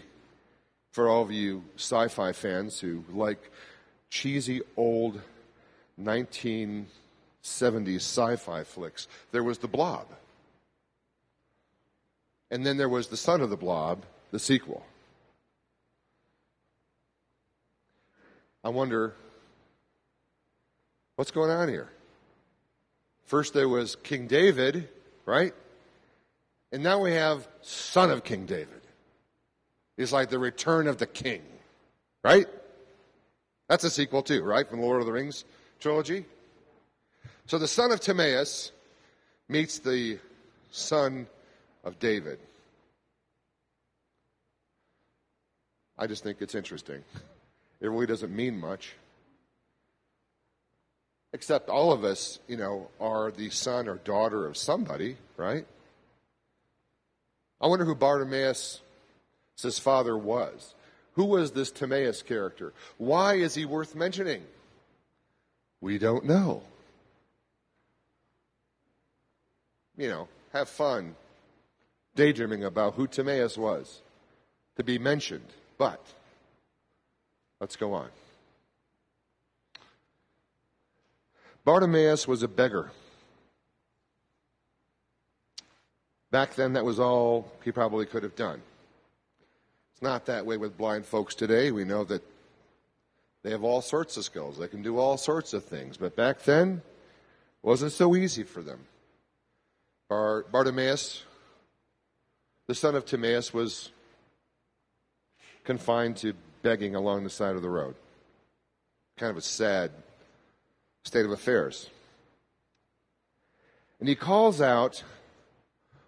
for 0.92 1.08
all 1.08 1.22
of 1.22 1.30
you 1.30 1.64
sci 1.76 2.08
fi 2.08 2.32
fans 2.32 2.80
who 2.80 3.04
like 3.10 3.50
cheesy 4.08 4.62
old 4.76 5.20
1970s 6.00 6.86
sci 7.96 8.36
fi 8.36 8.64
flicks. 8.64 9.08
There 9.32 9.42
was 9.42 9.58
the 9.58 9.68
Blob. 9.68 10.06
And 12.52 12.66
then 12.66 12.76
there 12.76 12.88
was 12.88 13.08
the 13.08 13.16
son 13.16 13.40
of 13.40 13.48
the 13.48 13.56
Blob, 13.56 14.04
the 14.30 14.38
sequel. 14.38 14.84
I 18.62 18.68
wonder 18.68 19.14
what's 21.16 21.30
going 21.30 21.50
on 21.50 21.70
here? 21.70 21.88
First 23.24 23.54
there 23.54 23.70
was 23.70 23.96
King 23.96 24.26
David, 24.26 24.90
right? 25.24 25.54
And 26.70 26.82
now 26.82 27.00
we 27.00 27.12
have 27.12 27.48
son 27.62 28.10
of 28.10 28.22
King 28.22 28.44
David. 28.44 28.82
It's 29.96 30.12
like 30.12 30.28
the 30.28 30.38
return 30.38 30.88
of 30.88 30.98
the 30.98 31.06
king, 31.06 31.40
right? 32.22 32.46
That's 33.66 33.84
a 33.84 33.90
sequel 33.90 34.22
too, 34.22 34.42
right? 34.42 34.68
From 34.68 34.80
the 34.80 34.86
Lord 34.86 35.00
of 35.00 35.06
the 35.06 35.12
Rings 35.12 35.46
trilogy. 35.80 36.26
So 37.46 37.58
the 37.58 37.66
son 37.68 37.92
of 37.92 38.00
Timaeus 38.00 38.72
meets 39.48 39.78
the 39.78 40.18
son 40.70 41.26
of 41.84 41.98
David. 41.98 42.38
I 45.98 46.06
just 46.06 46.22
think 46.22 46.38
it's 46.40 46.54
interesting. 46.54 47.02
It 47.80 47.88
really 47.88 48.06
doesn't 48.06 48.34
mean 48.34 48.58
much. 48.58 48.94
Except 51.32 51.68
all 51.68 51.92
of 51.92 52.04
us, 52.04 52.38
you 52.46 52.56
know, 52.56 52.88
are 53.00 53.30
the 53.30 53.50
son 53.50 53.88
or 53.88 53.96
daughter 53.96 54.46
of 54.46 54.56
somebody, 54.56 55.16
right? 55.36 55.66
I 57.60 57.66
wonder 57.66 57.84
who 57.84 57.94
Bartimaeus' 57.94 58.80
father 59.78 60.16
was. 60.18 60.74
Who 61.14 61.24
was 61.24 61.52
this 61.52 61.70
Timaeus 61.70 62.22
character? 62.22 62.72
Why 62.98 63.34
is 63.34 63.54
he 63.54 63.64
worth 63.64 63.94
mentioning? 63.94 64.42
We 65.80 65.98
don't 65.98 66.24
know. 66.24 66.62
You 69.96 70.08
know, 70.08 70.28
have 70.52 70.68
fun 70.68 71.14
daydreaming 72.14 72.64
about 72.64 72.94
who 72.94 73.06
Timaeus 73.06 73.56
was 73.56 74.00
to 74.76 74.84
be 74.84 74.98
mentioned. 74.98 75.46
But 75.78 76.04
Let's 77.62 77.76
go 77.76 77.94
on. 77.94 78.08
Bartimaeus 81.64 82.26
was 82.26 82.42
a 82.42 82.48
beggar. 82.48 82.90
Back 86.32 86.56
then, 86.56 86.72
that 86.72 86.84
was 86.84 86.98
all 86.98 87.52
he 87.62 87.70
probably 87.70 88.04
could 88.04 88.24
have 88.24 88.34
done. 88.34 88.60
It's 89.92 90.02
not 90.02 90.26
that 90.26 90.44
way 90.44 90.56
with 90.56 90.76
blind 90.76 91.06
folks 91.06 91.36
today. 91.36 91.70
We 91.70 91.84
know 91.84 92.02
that 92.02 92.24
they 93.44 93.52
have 93.52 93.62
all 93.62 93.80
sorts 93.80 94.16
of 94.16 94.24
skills, 94.24 94.58
they 94.58 94.66
can 94.66 94.82
do 94.82 94.98
all 94.98 95.16
sorts 95.16 95.52
of 95.52 95.64
things. 95.64 95.96
But 95.96 96.16
back 96.16 96.42
then, 96.42 96.82
it 97.62 97.66
wasn't 97.66 97.92
so 97.92 98.16
easy 98.16 98.42
for 98.42 98.60
them. 98.60 98.80
Bar- 100.08 100.46
Bartimaeus, 100.50 101.22
the 102.66 102.74
son 102.74 102.94
of 102.94 103.04
Timaeus, 103.04 103.52
was 103.52 103.90
confined 105.64 106.16
to 106.18 106.34
begging 106.62 106.94
along 106.94 107.24
the 107.24 107.30
side 107.30 107.56
of 107.56 107.62
the 107.62 107.68
road. 107.68 107.94
Kind 109.16 109.30
of 109.30 109.36
a 109.36 109.42
sad 109.42 109.90
state 111.04 111.24
of 111.24 111.32
affairs. 111.32 111.90
And 114.00 114.08
he 114.08 114.14
calls 114.14 114.60
out 114.60 115.02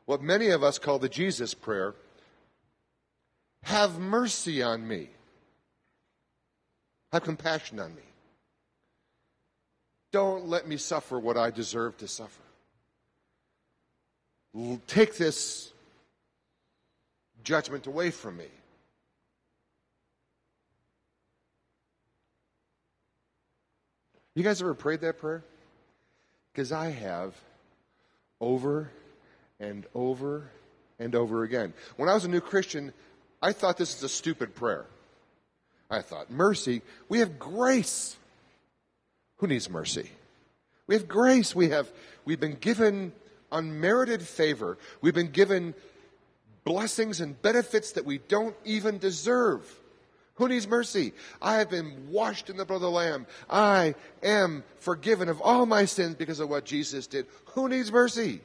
what 0.06 0.22
many 0.22 0.48
of 0.48 0.62
us 0.62 0.78
call 0.78 0.98
the 0.98 1.08
Jesus 1.08 1.54
prayer 1.54 1.94
Have 3.64 3.98
mercy 3.98 4.62
on 4.62 4.86
me. 4.86 5.10
Have 7.12 7.22
compassion 7.22 7.78
on 7.78 7.94
me. 7.94 8.02
Don't 10.10 10.48
let 10.48 10.68
me 10.68 10.76
suffer 10.76 11.18
what 11.18 11.36
I 11.36 11.50
deserve 11.50 11.96
to 11.98 12.08
suffer. 12.08 12.42
Take 14.86 15.16
this 15.16 15.72
judgment 17.44 17.86
away 17.86 18.10
from 18.10 18.36
me. 18.36 18.46
You 24.34 24.42
guys 24.42 24.60
ever 24.60 24.74
prayed 24.74 25.02
that 25.02 25.18
prayer? 25.18 25.44
Because 26.52 26.72
I 26.72 26.90
have 26.90 27.34
over 28.40 28.90
and 29.60 29.86
over 29.94 30.50
and 30.98 31.14
over 31.14 31.44
again. 31.44 31.72
When 31.96 32.08
I 32.08 32.14
was 32.14 32.24
a 32.24 32.28
new 32.28 32.40
Christian, 32.40 32.92
I 33.40 33.52
thought 33.52 33.76
this 33.76 33.96
is 33.96 34.02
a 34.02 34.08
stupid 34.08 34.54
prayer. 34.54 34.86
I 35.90 36.00
thought, 36.00 36.30
mercy, 36.30 36.82
we 37.08 37.20
have 37.20 37.38
grace. 37.38 38.16
Who 39.36 39.46
needs 39.46 39.70
mercy? 39.70 40.10
We 40.86 40.96
have 40.96 41.06
grace. 41.06 41.54
We 41.54 41.68
have, 41.68 41.90
we've 42.24 42.40
been 42.40 42.56
given 42.56 43.12
unmerited 43.52 44.22
favor. 44.22 44.78
We've 45.00 45.14
been 45.14 45.30
given 45.30 45.74
blessings 46.64 47.20
and 47.20 47.40
benefits 47.40 47.92
that 47.92 48.04
we 48.04 48.18
don't 48.18 48.56
even 48.64 48.98
deserve. 48.98 49.64
Who 50.36 50.48
needs 50.48 50.66
mercy? 50.66 51.12
I 51.40 51.58
have 51.58 51.70
been 51.70 52.08
washed 52.10 52.50
in 52.50 52.56
the 52.56 52.64
blood 52.64 52.76
of 52.76 52.82
the 52.82 52.90
Lamb. 52.90 53.26
I 53.48 53.94
am 54.22 54.64
forgiven 54.80 55.28
of 55.28 55.40
all 55.40 55.64
my 55.64 55.84
sins 55.84 56.16
because 56.16 56.40
of 56.40 56.48
what 56.48 56.64
Jesus 56.64 57.06
did. 57.06 57.26
Who 57.54 57.68
needs 57.68 57.92
mercy? 57.92 58.40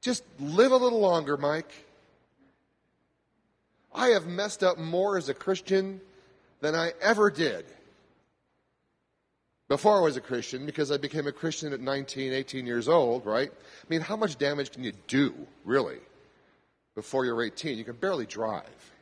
Just 0.00 0.22
live 0.38 0.70
a 0.70 0.76
little 0.76 1.00
longer, 1.00 1.36
Mike. 1.36 1.72
I 3.92 4.08
have 4.08 4.26
messed 4.26 4.62
up 4.62 4.78
more 4.78 5.16
as 5.16 5.28
a 5.28 5.34
Christian 5.34 6.00
than 6.60 6.74
I 6.74 6.92
ever 7.00 7.30
did 7.30 7.64
before 9.68 9.96
I 9.96 10.00
was 10.00 10.16
a 10.16 10.20
Christian 10.20 10.66
because 10.66 10.90
I 10.90 10.96
became 10.96 11.26
a 11.26 11.32
Christian 11.32 11.72
at 11.72 11.80
19, 11.80 12.32
18 12.32 12.66
years 12.66 12.88
old, 12.88 13.24
right? 13.26 13.50
I 13.50 13.86
mean, 13.88 14.00
how 14.00 14.16
much 14.16 14.36
damage 14.36 14.72
can 14.72 14.84
you 14.84 14.92
do, 15.06 15.34
really, 15.64 15.98
before 16.94 17.24
you're 17.24 17.42
18? 17.42 17.78
You 17.78 17.84
can 17.84 17.96
barely 17.96 18.26
drive. 18.26 18.92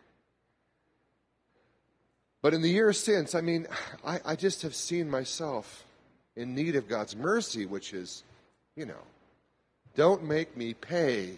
But 2.43 2.55
in 2.55 2.63
the 2.63 2.69
years 2.69 2.99
since, 2.99 3.35
I 3.35 3.41
mean, 3.41 3.67
I, 4.05 4.21
I 4.25 4.37
just 4.37 4.63
have 4.63 4.75
seen 4.75 5.09
myself 5.09 5.85
in 6.35 6.55
need 6.55 6.77
of 6.77 6.89
God's 6.89 7.15
mercy, 7.15 7.67
which 7.67 7.93
is, 7.93 8.25
you 8.75 8.87
know, 8.87 8.95
don't 9.95 10.25
make 10.25 10.57
me 10.57 10.75
pay 10.75 11.35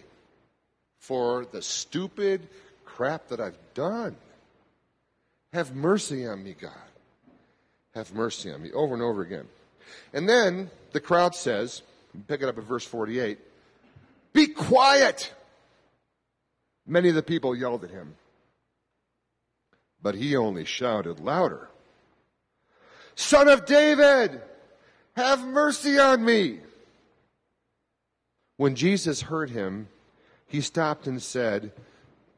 for 0.99 1.45
the 1.53 1.61
stupid 1.61 2.49
crap 2.85 3.29
that 3.29 3.41
I've 3.41 3.59
done. 3.75 4.17
Have 5.53 5.75
mercy 5.75 6.27
on 6.27 6.43
me, 6.43 6.55
God. 6.59 6.73
Have 7.95 8.15
mercy 8.15 8.51
on 8.51 8.63
me 8.63 8.73
over 8.73 8.95
and 8.95 9.03
over 9.03 9.23
again. 9.23 9.47
And 10.13 10.29
then 10.29 10.71
the 10.93 11.01
crowd 11.01 11.35
says, 11.35 11.83
pick 12.27 12.43
it 12.43 12.49
up 12.49 12.57
at 12.57 12.65
verse 12.65 12.85
48, 12.85 13.39
be 14.33 14.49
quiet. 14.49 15.33
Many 16.87 17.09
of 17.09 17.15
the 17.15 17.23
people 17.23 17.57
yelled 17.57 17.85
at 17.85 17.91
him, 17.91 18.17
but 20.03 20.15
he 20.15 20.37
only 20.37 20.65
shouted 20.65 21.21
louder 21.21 21.69
Son 23.17 23.49
of 23.49 23.67
David, 23.67 24.41
have 25.15 25.47
mercy 25.47 25.99
on 25.99 26.25
me. 26.25 26.61
When 28.57 28.75
Jesus 28.75 29.23
heard 29.23 29.51
him, 29.51 29.89
he 30.47 30.61
stopped 30.61 31.07
and 31.07 31.23
said, 31.23 31.73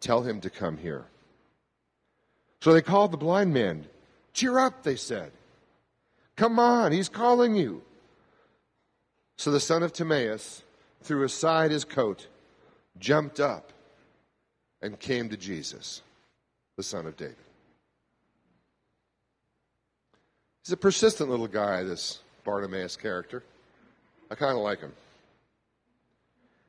Tell 0.01 0.23
him 0.23 0.41
to 0.43 0.51
come 0.51 0.77
here. 0.79 1.07
So 2.61 2.73
they 2.73 2.83
called 2.83 3.13
the 3.13 3.17
blind 3.17 3.53
man. 3.53 3.87
Cheer 4.33 4.59
up, 4.59 4.83
they 4.83 4.97
said. 4.97 5.33
Come 6.37 6.59
on, 6.59 6.93
he's 6.93 7.09
calling 7.09 7.57
you. 7.57 7.83
So 9.39 9.51
the 9.51 9.61
son 9.61 9.83
of 9.83 9.93
Timaeus 9.93 10.63
threw 11.03 11.25
aside 11.25 11.71
his 11.71 11.85
coat, 11.85 12.27
jumped 12.99 13.41
up, 13.41 13.73
and 14.83 14.99
came 14.99 15.29
to 15.31 15.37
Jesus, 15.37 16.03
the 16.77 16.83
son 16.83 17.07
of 17.07 17.17
David. 17.17 17.37
He's 20.65 20.73
a 20.73 20.77
persistent 20.77 21.31
little 21.31 21.49
guy, 21.49 21.85
this 21.85 22.21
Bartimaeus 22.45 22.97
character. 22.97 23.43
I 24.31 24.35
kind 24.35 24.57
of 24.57 24.63
like 24.63 24.81
him. 24.81 24.93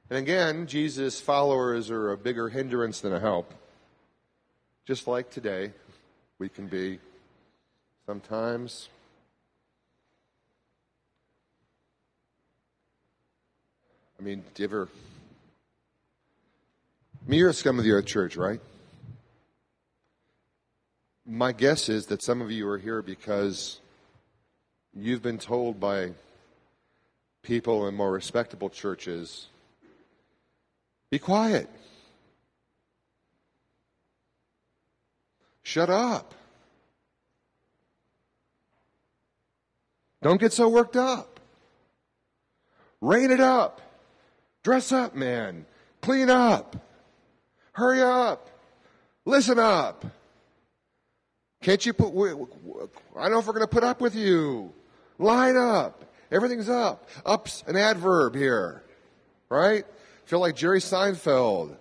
And 0.09 0.19
again, 0.19 0.67
Jesus' 0.67 1.19
followers 1.19 1.89
are 1.89 2.11
a 2.11 2.17
bigger 2.17 2.47
hindrance 2.47 3.01
than 3.01 3.13
a 3.13 3.19
help. 3.19 3.53
Just 4.85 5.07
like 5.07 5.29
today, 5.29 5.71
we 6.39 6.47
can 6.47 6.67
be 6.67 6.99
sometimes. 8.05 8.87
I 14.19 14.23
mean, 14.23 14.43
do 14.53 14.63
you 14.63 14.69
ever. 14.69 14.87
I 17.27 17.29
mean, 17.29 17.41
you're 17.41 17.49
a 17.49 17.53
scum 17.53 17.77
of 17.77 17.83
the 17.83 17.91
earth 17.91 18.05
church, 18.05 18.37
right? 18.37 18.61
My 21.25 21.51
guess 21.51 21.89
is 21.89 22.05
that 22.05 22.21
some 22.21 22.41
of 22.41 22.49
you 22.51 22.65
are 22.69 22.77
here 22.77 23.01
because 23.01 23.81
you've 24.95 25.21
been 25.21 25.37
told 25.37 25.77
by 25.77 26.13
people 27.43 27.85
in 27.89 27.95
more 27.95 28.13
respectable 28.13 28.69
churches 28.69 29.47
be 31.11 31.19
quiet. 31.19 31.69
Shut 35.63 35.89
up. 35.89 36.33
Don't 40.21 40.39
get 40.39 40.53
so 40.53 40.69
worked 40.69 40.95
up. 40.95 41.41
Rain 43.01 43.31
it 43.31 43.41
up. 43.41 43.81
Dress 44.63 44.93
up, 44.93 45.13
man. 45.13 45.65
Clean 45.99 46.29
up. 46.29 46.86
Hurry 47.77 48.01
up. 48.01 48.49
Listen 49.23 49.59
up. 49.59 50.03
Can't 51.61 51.85
you 51.85 51.93
put, 51.93 52.07
I 52.07 53.21
don't 53.21 53.31
know 53.31 53.37
if 53.37 53.45
we're 53.45 53.53
going 53.53 53.67
to 53.67 53.67
put 53.67 53.83
up 53.83 54.01
with 54.01 54.15
you. 54.15 54.73
Line 55.19 55.55
up. 55.55 56.03
Everything's 56.31 56.69
up. 56.69 57.07
Up's 57.23 57.63
an 57.67 57.75
adverb 57.75 58.33
here. 58.33 58.81
Right? 59.47 59.85
Feel 60.25 60.39
like 60.39 60.55
Jerry 60.55 60.79
Seinfeld. 60.79 61.77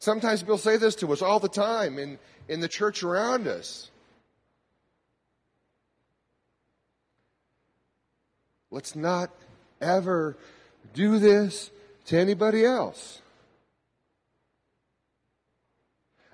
Sometimes 0.00 0.42
people 0.42 0.58
say 0.58 0.78
this 0.78 0.96
to 0.96 1.12
us 1.12 1.22
all 1.22 1.38
the 1.38 1.48
time 1.48 1.96
in, 1.96 2.18
in 2.48 2.58
the 2.58 2.66
church 2.66 3.04
around 3.04 3.46
us. 3.46 3.88
Let's 8.72 8.96
not 8.96 9.30
ever 9.80 10.36
do 10.92 11.20
this 11.20 11.70
to 12.06 12.18
anybody 12.18 12.64
else. 12.64 13.20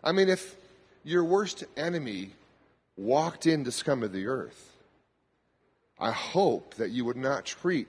I 0.05 0.13
mean, 0.13 0.29
if 0.29 0.57
your 1.05 1.25
worst 1.25 1.65
enemy 1.77 2.31
walked 2.97 3.47
into 3.47 3.71
scum 3.71 4.03
of 4.03 4.13
the 4.13 4.27
earth, 4.27 4.73
I 5.99 6.11
hope 6.11 6.75
that 6.75 6.91
you 6.91 7.05
would 7.05 7.17
not 7.17 7.45
treat 7.45 7.89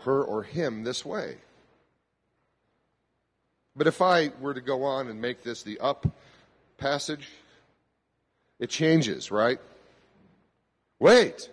her 0.00 0.22
or 0.22 0.42
him 0.42 0.84
this 0.84 1.04
way. 1.04 1.36
But 3.74 3.86
if 3.86 4.00
I 4.02 4.30
were 4.40 4.54
to 4.54 4.60
go 4.60 4.84
on 4.84 5.08
and 5.08 5.20
make 5.20 5.42
this 5.42 5.62
the 5.62 5.80
up 5.80 6.06
passage, 6.78 7.28
it 8.60 8.70
changes, 8.70 9.30
right? 9.30 9.58
Wait. 11.00 11.48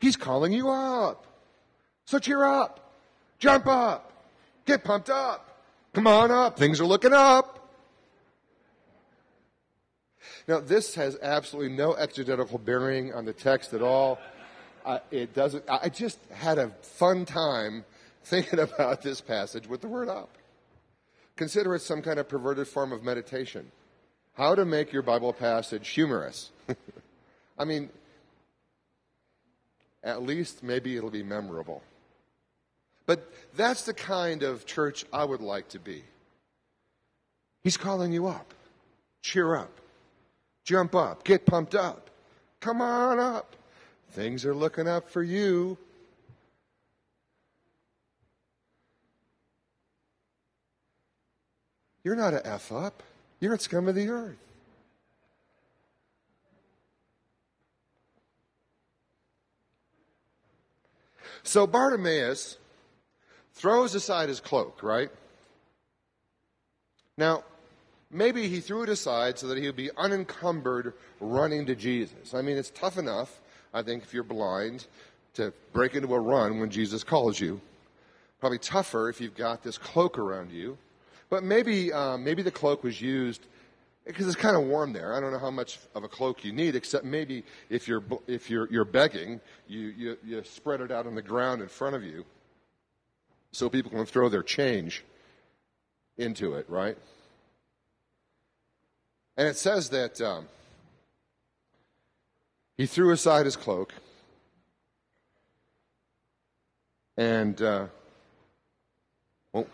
He's 0.00 0.16
calling 0.16 0.52
you 0.52 0.70
up. 0.70 1.26
So 2.06 2.18
cheer 2.18 2.44
up. 2.44 2.92
Jump 3.38 3.66
up. 3.66 4.11
Get 4.64 4.84
pumped 4.84 5.10
up. 5.10 5.48
Come 5.92 6.06
on 6.06 6.30
up. 6.30 6.58
Things 6.58 6.80
are 6.80 6.86
looking 6.86 7.12
up. 7.12 7.58
Now, 10.48 10.60
this 10.60 10.94
has 10.94 11.16
absolutely 11.22 11.76
no 11.76 11.92
exegetical 11.92 12.58
bearing 12.58 13.12
on 13.12 13.24
the 13.24 13.32
text 13.32 13.74
at 13.74 13.82
all 13.82 14.18
it 15.10 15.34
doesn't. 15.34 15.64
I 15.68 15.88
just 15.88 16.18
had 16.32 16.58
a 16.58 16.68
fun 16.82 17.24
time 17.24 17.84
thinking 18.24 18.58
about 18.58 19.02
this 19.02 19.20
passage 19.20 19.66
with 19.68 19.80
the 19.80 19.88
word 19.88 20.08
up. 20.08 20.30
Consider 21.36 21.74
it 21.74 21.80
some 21.80 22.02
kind 22.02 22.18
of 22.18 22.28
perverted 22.28 22.68
form 22.68 22.92
of 22.92 23.02
meditation. 23.02 23.70
How 24.34 24.54
to 24.54 24.64
make 24.64 24.92
your 24.92 25.02
Bible 25.02 25.32
passage 25.32 25.88
humorous. 25.88 26.50
I 27.58 27.64
mean, 27.64 27.90
at 30.02 30.22
least 30.22 30.62
maybe 30.62 30.96
it'll 30.96 31.10
be 31.10 31.22
memorable. 31.22 31.82
But 33.06 33.30
that's 33.56 33.84
the 33.84 33.94
kind 33.94 34.42
of 34.42 34.66
church 34.66 35.04
I 35.12 35.24
would 35.24 35.40
like 35.40 35.68
to 35.70 35.78
be. 35.78 36.02
He's 37.62 37.76
calling 37.76 38.12
you 38.12 38.26
up. 38.26 38.54
Cheer 39.22 39.56
up. 39.56 39.70
Jump 40.64 40.94
up. 40.94 41.24
Get 41.24 41.46
pumped 41.46 41.74
up. 41.74 42.10
Come 42.60 42.80
on 42.80 43.18
up. 43.18 43.56
Things 44.10 44.44
are 44.44 44.54
looking 44.54 44.86
up 44.86 45.08
for 45.08 45.22
you. 45.22 45.78
You're 52.04 52.16
not 52.16 52.34
a 52.34 52.44
F 52.46 52.72
up. 52.72 53.02
You're 53.40 53.54
a 53.54 53.58
scum 53.58 53.88
of 53.88 53.94
the 53.94 54.08
earth. 54.08 54.36
So 61.44 61.66
Bartimaeus 61.66 62.58
throws 63.62 63.94
aside 63.94 64.28
his 64.28 64.40
cloak, 64.40 64.82
right? 64.82 65.08
Now, 67.16 67.44
maybe 68.10 68.48
he 68.48 68.58
threw 68.58 68.82
it 68.82 68.88
aside 68.88 69.38
so 69.38 69.46
that 69.46 69.56
he 69.56 69.66
would 69.66 69.76
be 69.76 69.90
unencumbered 69.96 70.94
running 71.20 71.66
to 71.66 71.76
Jesus. 71.76 72.34
I 72.34 72.42
mean, 72.42 72.56
it's 72.56 72.70
tough 72.70 72.98
enough 72.98 73.40
I 73.72 73.82
think, 73.82 74.02
if 74.02 74.12
you're 74.12 74.24
blind, 74.24 74.86
to 75.34 75.52
break 75.72 75.94
into 75.94 76.12
a 76.12 76.20
run 76.20 76.58
when 76.58 76.70
Jesus 76.70 77.04
calls 77.04 77.38
you. 77.40 77.60
Probably 78.40 78.58
tougher 78.58 79.08
if 79.08 79.20
you've 79.20 79.36
got 79.36 79.62
this 79.62 79.78
cloak 79.78 80.18
around 80.18 80.50
you. 80.50 80.76
But 81.30 81.44
maybe, 81.44 81.92
um, 81.92 82.24
maybe 82.24 82.42
the 82.42 82.50
cloak 82.50 82.82
was 82.82 83.00
used 83.00 83.46
because 84.04 84.26
it's 84.26 84.36
kind 84.36 84.56
of 84.56 84.64
warm 84.64 84.92
there. 84.92 85.14
I 85.14 85.20
don't 85.20 85.32
know 85.32 85.38
how 85.38 85.52
much 85.52 85.78
of 85.94 86.02
a 86.02 86.08
cloak 86.08 86.44
you 86.44 86.52
need, 86.52 86.74
except 86.74 87.04
maybe 87.04 87.44
if 87.70 87.86
you're, 87.86 88.02
if 88.26 88.50
you're, 88.50 88.68
you're 88.70 88.84
begging, 88.84 89.40
you, 89.68 89.94
you, 89.96 90.18
you 90.24 90.42
spread 90.44 90.80
it 90.80 90.90
out 90.90 91.06
on 91.06 91.14
the 91.14 91.22
ground 91.22 91.62
in 91.62 91.68
front 91.68 91.94
of 91.94 92.02
you 92.02 92.26
so 93.52 93.68
people 93.68 93.90
can 93.90 94.06
throw 94.06 94.28
their 94.28 94.42
change 94.42 95.04
into 96.16 96.54
it, 96.54 96.68
right? 96.68 96.96
And 99.36 99.48
it 99.48 99.56
says 99.56 99.90
that 99.90 100.20
um, 100.20 100.46
he 102.76 102.86
threw 102.86 103.10
aside 103.12 103.44
his 103.44 103.56
cloak 103.56 103.92
and 107.16 107.60
uh, 107.60 107.86
well, 109.52 109.66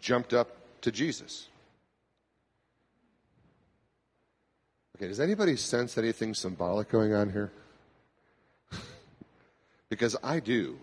jumped 0.00 0.32
up 0.34 0.56
to 0.82 0.90
Jesus. 0.90 1.48
Okay, 4.96 5.08
does 5.08 5.20
anybody 5.20 5.56
sense 5.56 5.96
anything 5.96 6.34
symbolic 6.34 6.88
going 6.88 7.14
on 7.14 7.30
here? 7.30 7.52
because 9.88 10.16
I 10.22 10.40
do. 10.40 10.78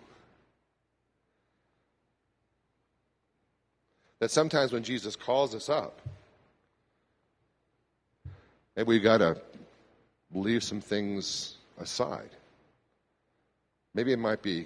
That 4.26 4.32
sometimes 4.32 4.72
when 4.72 4.82
Jesus 4.82 5.16
calls 5.16 5.54
us 5.54 5.70
up, 5.70 6.02
and 8.76 8.88
we 8.88 9.00
got 9.00 9.20
to 9.20 9.40
leave 10.34 10.64
some 10.64 10.82
things 10.82 11.58
aside. 11.78 12.32
Maybe 13.94 14.12
it 14.14 14.18
might 14.18 14.42
be 14.42 14.66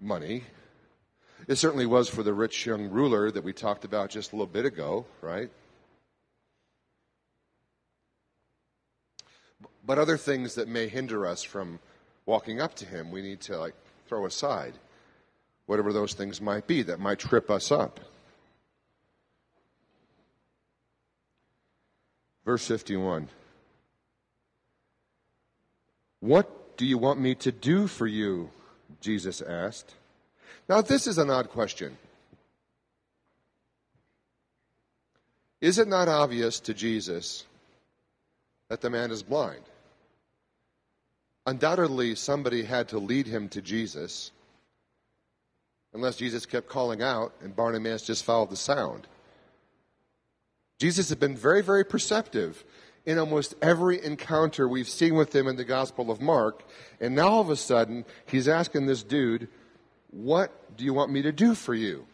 money. 0.00 0.44
It 1.46 1.56
certainly 1.56 1.84
was 1.84 2.08
for 2.08 2.22
the 2.22 2.32
rich 2.32 2.64
young 2.64 2.88
ruler 2.88 3.30
that 3.30 3.44
we 3.44 3.52
talked 3.52 3.84
about 3.84 4.08
just 4.08 4.32
a 4.32 4.36
little 4.36 4.46
bit 4.46 4.64
ago, 4.64 5.04
right? 5.20 5.50
But 9.84 9.98
other 9.98 10.16
things 10.16 10.54
that 10.54 10.66
may 10.66 10.88
hinder 10.88 11.26
us 11.26 11.42
from 11.42 11.78
walking 12.24 12.62
up 12.62 12.74
to 12.76 12.86
him, 12.86 13.10
we 13.10 13.20
need 13.20 13.42
to 13.42 13.58
like 13.58 13.74
throw 14.08 14.24
aside. 14.24 14.72
Whatever 15.66 15.92
those 15.92 16.14
things 16.14 16.40
might 16.40 16.66
be 16.66 16.82
that 16.82 17.00
might 17.00 17.18
trip 17.18 17.50
us 17.50 17.72
up. 17.72 18.00
Verse 22.44 22.66
51. 22.66 23.28
What 26.20 26.76
do 26.76 26.84
you 26.84 26.98
want 26.98 27.20
me 27.20 27.34
to 27.36 27.52
do 27.52 27.86
for 27.86 28.06
you? 28.06 28.50
Jesus 29.00 29.40
asked. 29.42 29.94
Now, 30.68 30.80
this 30.80 31.06
is 31.06 31.18
an 31.18 31.30
odd 31.30 31.50
question. 31.50 31.96
Is 35.60 35.78
it 35.78 35.88
not 35.88 36.08
obvious 36.08 36.60
to 36.60 36.74
Jesus 36.74 37.44
that 38.68 38.80
the 38.80 38.90
man 38.90 39.10
is 39.10 39.22
blind? 39.22 39.62
Undoubtedly, 41.46 42.14
somebody 42.14 42.64
had 42.64 42.88
to 42.88 42.98
lead 42.98 43.26
him 43.26 43.48
to 43.50 43.60
Jesus, 43.60 44.30
unless 45.94 46.16
Jesus 46.16 46.44
kept 46.44 46.68
calling 46.68 47.00
out 47.00 47.32
and 47.40 47.54
Bartimaeus 47.54 48.02
just 48.02 48.24
followed 48.24 48.50
the 48.50 48.56
sound. 48.56 49.06
Jesus 50.78 51.08
had 51.08 51.20
been 51.20 51.36
very, 51.36 51.62
very 51.62 51.84
perceptive 51.84 52.64
in 53.06 53.18
almost 53.18 53.54
every 53.62 54.04
encounter 54.04 54.68
we've 54.68 54.88
seen 54.88 55.14
with 55.14 55.34
him 55.34 55.46
in 55.46 55.56
the 55.56 55.64
Gospel 55.64 56.10
of 56.10 56.20
Mark. 56.20 56.64
And 57.00 57.14
now 57.14 57.28
all 57.28 57.40
of 57.40 57.50
a 57.50 57.56
sudden, 57.56 58.04
he's 58.26 58.48
asking 58.48 58.86
this 58.86 59.02
dude, 59.02 59.48
What 60.10 60.76
do 60.76 60.84
you 60.84 60.92
want 60.92 61.12
me 61.12 61.22
to 61.22 61.32
do 61.32 61.54
for 61.54 61.74
you? 61.74 62.06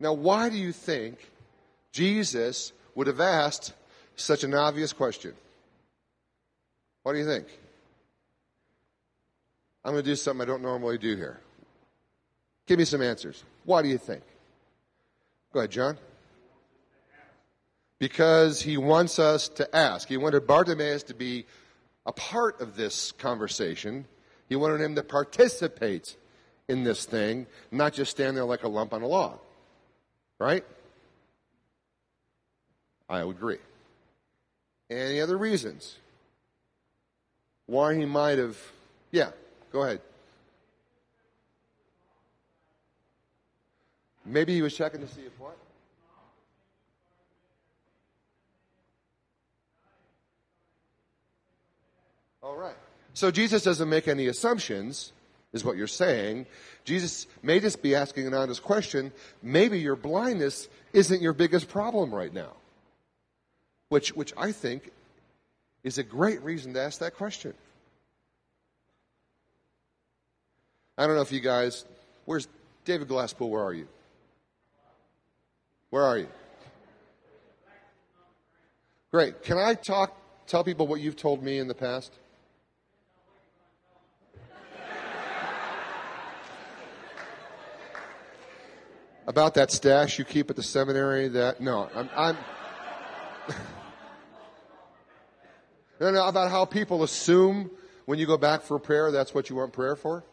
Now, 0.00 0.12
why 0.12 0.48
do 0.48 0.56
you 0.56 0.72
think 0.72 1.18
Jesus 1.92 2.72
would 2.94 3.06
have 3.06 3.20
asked 3.20 3.74
such 4.16 4.44
an 4.44 4.54
obvious 4.54 4.92
question? 4.92 5.34
What 7.02 7.12
do 7.12 7.18
you 7.18 7.26
think? 7.26 7.46
I'm 9.84 9.92
going 9.92 10.04
to 10.04 10.10
do 10.10 10.16
something 10.16 10.42
I 10.42 10.44
don't 10.44 10.62
normally 10.62 10.98
do 10.98 11.16
here. 11.16 11.40
Give 12.68 12.78
me 12.78 12.84
some 12.84 13.00
answers. 13.00 13.42
Why 13.64 13.80
do 13.80 13.88
you 13.88 13.96
think? 13.96 14.22
Go 15.54 15.60
ahead, 15.60 15.70
John. 15.70 15.98
Because 17.98 18.60
he 18.60 18.76
wants 18.76 19.18
us 19.18 19.48
to 19.48 19.74
ask. 19.74 20.06
He 20.06 20.18
wanted 20.18 20.46
Bartimaeus 20.46 21.02
to 21.04 21.14
be 21.14 21.46
a 22.04 22.12
part 22.12 22.60
of 22.60 22.76
this 22.76 23.12
conversation. 23.12 24.04
He 24.50 24.54
wanted 24.54 24.82
him 24.82 24.94
to 24.96 25.02
participate 25.02 26.14
in 26.68 26.84
this 26.84 27.06
thing, 27.06 27.46
not 27.70 27.94
just 27.94 28.10
stand 28.10 28.36
there 28.36 28.44
like 28.44 28.62
a 28.64 28.68
lump 28.68 28.92
on 28.92 29.00
a 29.00 29.06
log. 29.06 29.38
Right? 30.38 30.64
I 33.08 33.20
agree. 33.20 33.58
Any 34.90 35.22
other 35.22 35.38
reasons 35.38 35.96
why 37.64 37.94
he 37.94 38.04
might 38.04 38.36
have? 38.36 38.58
Yeah, 39.10 39.30
go 39.72 39.84
ahead. 39.84 40.02
Maybe 44.28 44.54
he 44.54 44.62
was 44.62 44.76
checking 44.76 45.00
to 45.00 45.08
see 45.08 45.22
if 45.22 45.38
what? 45.40 45.56
All 52.42 52.56
right. 52.56 52.76
So 53.14 53.30
Jesus 53.30 53.62
doesn't 53.62 53.88
make 53.88 54.06
any 54.06 54.26
assumptions, 54.26 55.12
is 55.52 55.64
what 55.64 55.76
you're 55.76 55.86
saying. 55.86 56.46
Jesus 56.84 57.26
may 57.42 57.58
just 57.58 57.82
be 57.82 57.94
asking 57.94 58.26
an 58.26 58.34
honest 58.34 58.62
question. 58.62 59.12
Maybe 59.42 59.80
your 59.80 59.96
blindness 59.96 60.68
isn't 60.92 61.20
your 61.20 61.32
biggest 61.32 61.68
problem 61.68 62.14
right 62.14 62.32
now. 62.32 62.52
Which, 63.88 64.14
which 64.14 64.32
I 64.36 64.52
think 64.52 64.92
is 65.82 65.98
a 65.98 66.02
great 66.02 66.42
reason 66.42 66.74
to 66.74 66.80
ask 66.80 67.00
that 67.00 67.16
question. 67.16 67.54
I 70.98 71.06
don't 71.06 71.16
know 71.16 71.22
if 71.22 71.32
you 71.32 71.40
guys, 71.40 71.84
where's 72.24 72.46
David 72.84 73.08
Glasspool? 73.08 73.48
Where 73.48 73.62
are 73.62 73.72
you? 73.72 73.88
Where 75.90 76.02
are 76.02 76.18
you? 76.18 76.28
Great. 79.10 79.42
Can 79.42 79.56
I 79.56 79.72
talk, 79.74 80.14
tell 80.46 80.62
people 80.62 80.86
what 80.86 81.00
you've 81.00 81.16
told 81.16 81.42
me 81.42 81.58
in 81.58 81.66
the 81.66 81.74
past? 81.74 82.12
About 89.26 89.54
that 89.54 89.70
stash 89.70 90.18
you 90.18 90.24
keep 90.24 90.50
at 90.50 90.56
the 90.56 90.62
seminary 90.62 91.28
that, 91.28 91.60
no, 91.60 91.88
I'm, 91.94 92.08
I'm 92.16 92.36
no, 96.00 96.10
no, 96.10 96.28
about 96.28 96.50
how 96.50 96.64
people 96.64 97.02
assume 97.02 97.70
when 98.06 98.18
you 98.18 98.26
go 98.26 98.38
back 98.38 98.62
for 98.62 98.78
prayer, 98.78 99.10
that's 99.10 99.34
what 99.34 99.50
you 99.50 99.56
want 99.56 99.74
prayer 99.74 99.96
for? 99.96 100.24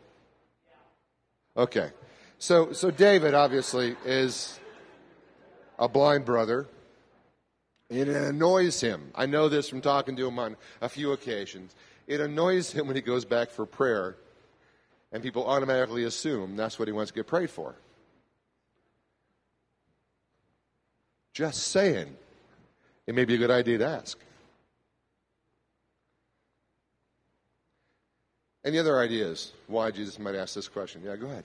Okay. 1.58 1.92
So, 2.40 2.72
so 2.74 2.92
David 2.92 3.34
obviously 3.34 3.96
is 4.06 4.60
a 5.80 5.88
blind 5.88 6.26
brother. 6.26 6.68
And 7.90 8.00
it 8.00 8.10
annoys 8.10 8.82
him. 8.82 9.12
I 9.14 9.26
know 9.26 9.48
this 9.48 9.70
from 9.70 9.82
talking 9.82 10.16
to 10.16 10.28
him 10.28 10.40
on 10.40 10.58
a 10.82 10.90
few 10.90 11.12
occasions. 11.12 11.76
It 12.08 12.20
annoys 12.20 12.72
him 12.72 12.88
when 12.88 12.96
he 12.96 13.02
goes 13.02 13.26
back 13.26 13.50
for 13.52 13.66
prayer 13.66 14.16
and 15.12 15.24
people 15.24 15.46
automatically 15.46 16.04
assume 16.04 16.56
that's 16.56 16.78
what 16.78 16.88
he 16.88 16.92
wants 16.92 17.12
to 17.12 17.16
get 17.16 17.28
prayed 17.28 17.50
for. 17.50 17.76
Just 21.34 21.68
saying. 21.68 22.16
It 23.08 23.14
may 23.14 23.26
be 23.26 23.36
a 23.36 23.38
good 23.38 23.52
idea 23.52 23.78
to 23.78 23.86
ask. 23.86 24.18
Any 28.66 28.80
other 28.80 28.98
ideas 29.00 29.52
why 29.68 29.92
Jesus 29.92 30.18
might 30.18 30.34
ask 30.34 30.56
this 30.56 30.68
question? 30.68 31.02
Yeah, 31.06 31.16
go 31.16 31.28
ahead. 31.28 31.44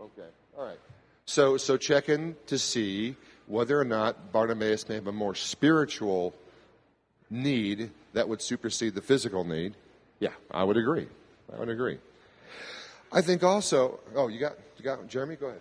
Okay. 0.00 0.28
All 0.56 0.64
right. 0.64 0.78
So 1.26 1.56
so 1.56 1.76
check 1.76 2.08
in 2.08 2.36
to 2.46 2.58
see 2.58 3.16
whether 3.46 3.78
or 3.78 3.84
not 3.84 4.32
Bartimaeus 4.32 4.88
may 4.88 4.94
have 4.96 5.06
a 5.06 5.12
more 5.12 5.34
spiritual 5.34 6.34
need 7.30 7.90
that 8.12 8.28
would 8.28 8.40
supersede 8.40 8.94
the 8.94 9.02
physical 9.02 9.44
need. 9.44 9.74
Yeah, 10.20 10.30
I 10.50 10.64
would 10.64 10.76
agree. 10.76 11.08
I 11.52 11.58
would 11.58 11.68
agree. 11.68 11.98
I 13.12 13.20
think 13.20 13.42
also. 13.42 14.00
Oh, 14.14 14.28
you 14.28 14.38
got 14.38 14.54
you 14.78 14.84
got 14.84 15.06
Jeremy. 15.08 15.36
Go 15.36 15.46
ahead. 15.46 15.60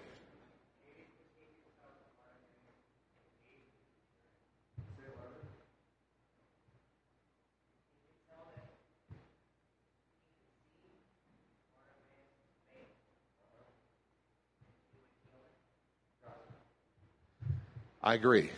I 18.04 18.16
agree. 18.16 18.50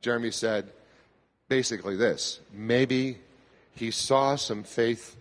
Jeremy 0.00 0.32
said 0.32 0.68
basically 1.48 1.96
this 1.96 2.40
maybe 2.52 3.18
he 3.74 3.90
saw 3.90 4.36
some 4.36 4.64
faith 4.64 5.16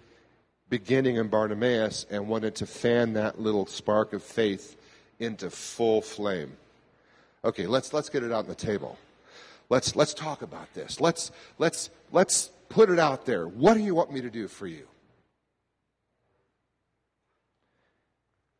beginning 0.69 1.17
in 1.17 1.27
Bartimaeus 1.27 2.05
and 2.10 2.27
wanted 2.27 2.55
to 2.55 2.65
fan 2.65 3.13
that 3.13 3.39
little 3.39 3.67
spark 3.67 4.13
of 4.13 4.23
faith 4.23 4.75
into 5.19 5.49
full 5.49 6.01
flame. 6.01 6.57
Okay, 7.45 7.67
let's 7.67 7.93
let's 7.93 8.10
get 8.10 8.23
it 8.23 8.31
out 8.31 8.45
on 8.45 8.47
the 8.47 8.55
table. 8.55 8.97
Let's 9.69 9.95
let's 9.95 10.13
talk 10.13 10.41
about 10.41 10.73
this. 10.73 10.99
Let's 10.99 11.31
let's 11.60 11.91
let's 12.12 12.49
put 12.69 12.89
it 12.89 12.99
out 12.99 13.25
there. 13.25 13.47
What 13.47 13.75
do 13.75 13.81
you 13.81 13.93
want 13.93 14.12
me 14.12 14.21
to 14.21 14.31
do 14.31 14.47
for 14.47 14.65
you? 14.65 14.88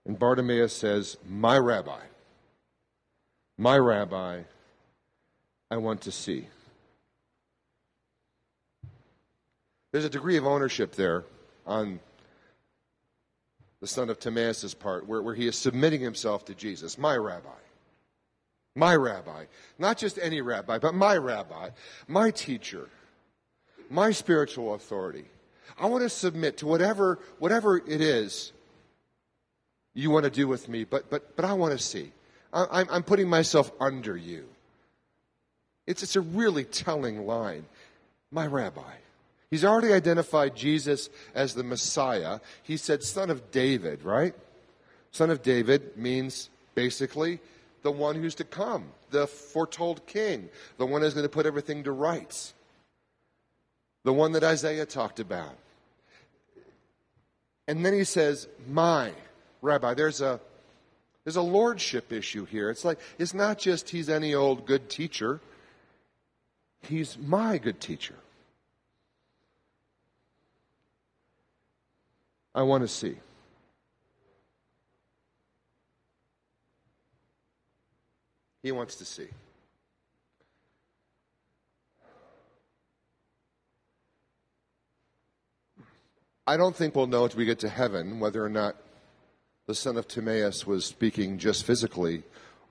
And 0.06 0.20
Bartimaeus 0.20 0.74
says, 0.74 1.18
"My 1.28 1.58
rabbi." 1.58 2.11
My 3.62 3.78
rabbi, 3.78 4.40
I 5.70 5.78
want 5.78 6.02
to 6.02 6.12
see. 6.12 6.48
There's 9.92 10.04
a 10.04 10.10
degree 10.10 10.38
of 10.38 10.48
ownership 10.48 10.94
there 10.94 11.26
on 11.68 12.00
the 13.80 13.86
son 13.86 14.10
of 14.10 14.20
Timaeus' 14.20 14.74
part 14.74 15.08
where, 15.08 15.22
where 15.22 15.36
he 15.36 15.46
is 15.46 15.56
submitting 15.56 16.02
himself 16.02 16.44
to 16.46 16.56
Jesus, 16.56 16.98
my 16.98 17.16
rabbi. 17.16 17.50
My 18.76 18.96
rabbi. 18.96 19.46
Not 19.78 20.00
just 20.00 20.18
any 20.20 20.42
rabbi, 20.42 20.80
but 20.80 20.96
my 20.96 21.16
rabbi, 21.16 21.70
my 22.08 22.32
teacher, 22.32 22.90
my 23.92 24.10
spiritual 24.10 24.74
authority. 24.74 25.26
I 25.80 25.86
want 25.86 26.02
to 26.02 26.10
submit 26.10 26.58
to 26.58 26.66
whatever, 26.66 27.20
whatever 27.38 27.78
it 27.78 28.02
is 28.02 28.54
you 29.94 30.10
want 30.10 30.24
to 30.24 30.32
do 30.32 30.48
with 30.48 30.68
me, 30.68 30.84
but, 30.84 31.12
but, 31.12 31.36
but 31.36 31.46
I 31.46 31.54
want 31.54 31.74
to 31.74 31.78
see. 31.78 32.12
I'm, 32.54 32.88
I'm 32.90 33.04
putting 33.04 33.30
myself 33.30 33.72
under 33.80 34.16
you. 34.16 34.46
It's, 35.88 36.04
it's 36.04 36.16
a 36.16 36.22
really 36.22 36.64
telling 36.64 37.26
line. 37.26 37.66
My 38.32 38.48
rabbi. 38.48 38.94
He's 39.50 39.66
already 39.66 39.92
identified 39.92 40.56
Jesus 40.56 41.10
as 41.36 41.54
the 41.54 41.64
Messiah. 41.64 42.40
He 42.64 42.78
said, 42.78 43.04
son 43.04 43.30
of 43.30 43.52
David, 43.52 44.04
right? 44.04 44.34
Son 45.12 45.30
of 45.30 45.44
David 45.44 45.98
means 45.98 46.50
basically 46.74 47.40
the 47.82 47.92
one 47.92 48.16
who's 48.16 48.36
to 48.36 48.44
come, 48.44 48.86
the 49.10 49.28
foretold 49.28 50.06
king, 50.08 50.50
the 50.78 50.86
one 50.86 51.02
who's 51.02 51.14
going 51.14 51.26
to 51.26 51.30
put 51.30 51.46
everything 51.46 51.84
to 51.84 51.92
rights, 51.92 52.54
the 54.04 54.14
one 54.14 54.32
that 54.34 54.44
Isaiah 54.44 54.86
talked 54.86 55.20
about. 55.20 55.58
And 57.68 57.86
then 57.86 57.94
he 57.94 58.04
says, 58.04 58.48
My 58.68 59.12
rabbi. 59.62 59.94
There's 59.94 60.22
a, 60.22 60.40
there's 61.24 61.36
a 61.36 61.42
lordship 61.42 62.12
issue 62.12 62.46
here. 62.46 62.70
It's 62.70 62.84
like, 62.84 63.00
it's 63.18 63.34
not 63.34 63.60
just 63.60 63.90
he's 63.90 64.10
any 64.10 64.34
old 64.34 64.66
good 64.66 64.90
teacher, 64.90 65.40
he's 66.82 67.18
my 67.18 67.58
good 67.58 67.80
teacher. 67.80 68.16
I 72.54 72.64
want 72.64 72.84
to 72.84 72.88
see. 72.88 73.16
He 78.64 78.72
wants 78.72 78.96
to 78.98 79.06
see. 79.06 79.28
I 86.46 86.58
don't 86.58 86.76
think 86.76 86.96
we'll 86.96 87.08
know 87.08 87.24
until 87.24 87.38
we 87.38 87.46
get 87.46 87.60
to 87.60 87.70
heaven 87.70 88.20
whether 88.20 88.44
or 88.44 88.50
not 88.50 88.76
the 89.68 89.76
son 89.76 89.98
of 89.98 90.08
Timaeus 90.08 90.66
was 90.66 90.86
speaking 90.86 91.38
just 91.38 91.66
physically 91.66 92.24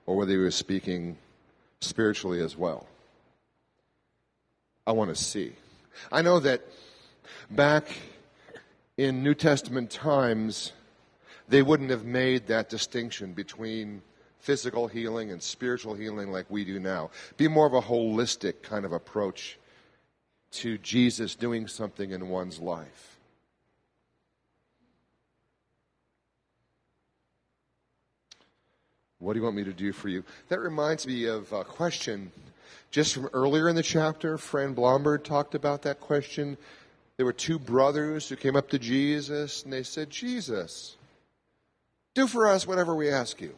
or 0.05 0.15
whether 0.15 0.31
he 0.31 0.37
was 0.37 0.55
speaking 0.55 1.17
spiritually 1.79 2.41
as 2.41 2.57
well. 2.57 2.87
I 4.85 4.91
want 4.91 5.09
to 5.09 5.21
see. 5.21 5.53
I 6.11 6.21
know 6.21 6.39
that 6.39 6.61
back 7.49 7.87
in 8.97 9.23
New 9.23 9.33
Testament 9.33 9.89
times, 9.89 10.73
they 11.47 11.61
wouldn't 11.61 11.89
have 11.89 12.05
made 12.05 12.47
that 12.47 12.69
distinction 12.69 13.33
between 13.33 14.01
physical 14.39 14.87
healing 14.87 15.31
and 15.31 15.41
spiritual 15.41 15.93
healing 15.93 16.31
like 16.31 16.45
we 16.49 16.65
do 16.65 16.79
now. 16.79 17.11
Be 17.37 17.47
more 17.47 17.67
of 17.67 17.73
a 17.73 17.81
holistic 17.81 18.63
kind 18.63 18.85
of 18.85 18.91
approach 18.91 19.59
to 20.51 20.77
Jesus 20.79 21.35
doing 21.35 21.67
something 21.67 22.11
in 22.11 22.29
one's 22.29 22.59
life. 22.59 23.10
What 29.21 29.33
do 29.33 29.39
you 29.39 29.43
want 29.43 29.55
me 29.55 29.63
to 29.65 29.71
do 29.71 29.93
for 29.93 30.09
you? 30.09 30.23
That 30.49 30.59
reminds 30.59 31.05
me 31.05 31.25
of 31.25 31.53
a 31.53 31.63
question 31.63 32.31
just 32.89 33.13
from 33.13 33.29
earlier 33.33 33.69
in 33.69 33.75
the 33.75 33.83
chapter. 33.83 34.39
Fran 34.39 34.73
Blomberg 34.73 35.23
talked 35.23 35.53
about 35.53 35.83
that 35.83 35.99
question. 35.99 36.57
There 37.17 37.25
were 37.27 37.31
two 37.31 37.59
brothers 37.59 38.27
who 38.27 38.35
came 38.35 38.55
up 38.55 38.69
to 38.69 38.79
Jesus 38.79 39.61
and 39.63 39.71
they 39.71 39.83
said, 39.83 40.09
Jesus, 40.09 40.97
do 42.15 42.25
for 42.25 42.47
us 42.47 42.65
whatever 42.65 42.95
we 42.95 43.11
ask 43.11 43.39
you. 43.39 43.55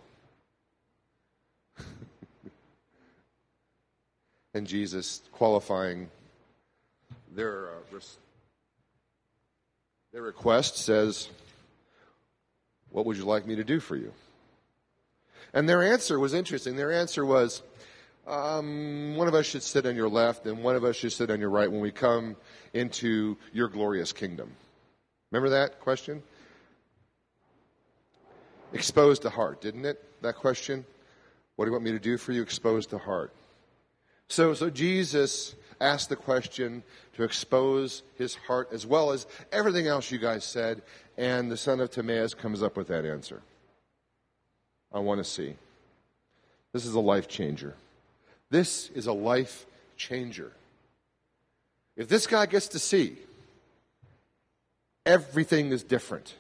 and 4.54 4.68
Jesus, 4.68 5.22
qualifying 5.32 6.10
their, 7.34 7.70
uh, 7.70 8.00
their 10.12 10.24
request, 10.24 10.76
says, 10.76 11.30
What 12.90 13.06
would 13.06 13.16
you 13.16 13.24
like 13.24 13.48
me 13.48 13.56
to 13.56 13.64
do 13.64 13.80
for 13.80 13.96
you? 13.96 14.12
And 15.54 15.70
their 15.70 15.84
answer 15.84 16.20
was 16.20 16.34
interesting. 16.34 16.76
Their 16.76 16.92
answer 16.92 17.26
was, 17.26 17.62
um, 18.26 19.16
one 19.16 19.28
of 19.28 19.34
us 19.34 19.46
should 19.46 19.64
sit 19.64 19.86
on 19.86 19.96
your 19.96 20.10
left 20.10 20.46
and 20.46 20.64
one 20.64 20.76
of 20.76 20.84
us 20.84 20.96
should 20.96 21.12
sit 21.12 21.30
on 21.30 21.40
your 21.40 21.50
right 21.50 21.72
when 21.72 21.82
we 21.82 21.92
come 21.92 22.36
into 22.74 23.38
your 23.52 23.68
glorious 23.68 24.12
kingdom. 24.12 24.52
Remember 25.32 25.50
that 25.50 25.80
question? 25.80 26.24
Exposed 28.72 29.22
the 29.22 29.30
heart, 29.30 29.62
didn't 29.62 29.86
it? 29.86 30.04
That 30.22 30.36
question? 30.36 30.86
What 31.56 31.66
do 31.66 31.70
you 31.70 31.74
want 31.74 31.84
me 31.84 31.92
to 31.92 32.00
do 32.00 32.18
for 32.18 32.32
you? 32.32 32.42
Expose 32.42 32.88
the 32.88 32.98
heart. 32.98 33.32
So, 34.30 34.54
so 34.54 34.70
Jesus 34.70 35.54
asked 35.80 36.10
the 36.10 36.16
question 36.16 36.82
to 37.16 37.24
expose 37.24 38.04
his 38.16 38.36
heart 38.36 38.70
as 38.72 38.88
well 38.88 39.12
as 39.12 39.28
everything 39.52 39.86
else 39.86 40.10
you 40.10 40.18
guys 40.18 40.44
said, 40.44 40.82
and 41.18 41.52
the 41.52 41.58
son 41.58 41.80
of 41.80 41.92
Timaeus 41.92 42.34
comes 42.34 42.64
up 42.64 42.78
with 42.78 42.88
that 42.88 43.06
answer. 43.06 43.42
I 44.94 45.00
want 45.00 45.20
to 45.20 45.24
see. 45.24 45.56
This 46.72 46.86
is 46.86 46.94
a 46.94 47.00
life 47.00 47.28
changer. 47.28 47.76
This 48.50 48.90
is 48.94 49.08
a 49.08 49.14
life 49.14 49.66
changer. 49.98 50.52
If 51.96 52.08
this 52.08 52.28
guy 52.28 52.46
gets 52.46 52.70
to 52.70 52.80
see, 52.80 53.18
everything 55.06 55.72
is 55.72 55.84
different 55.84 56.36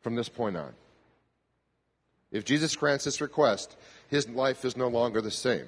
from 0.00 0.14
this 0.14 0.28
point 0.28 0.56
on. 0.56 0.72
If 2.32 2.44
Jesus 2.44 2.74
grants 2.76 3.04
this 3.04 3.20
request, 3.20 3.76
his 4.08 4.28
life 4.28 4.64
is 4.64 4.76
no 4.76 4.88
longer 4.88 5.20
the 5.20 5.30
same. 5.30 5.66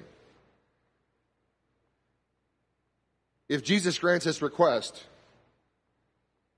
If 3.47 3.63
Jesus 3.63 3.97
grants 3.97 4.25
this 4.25 4.41
request, 4.41 5.03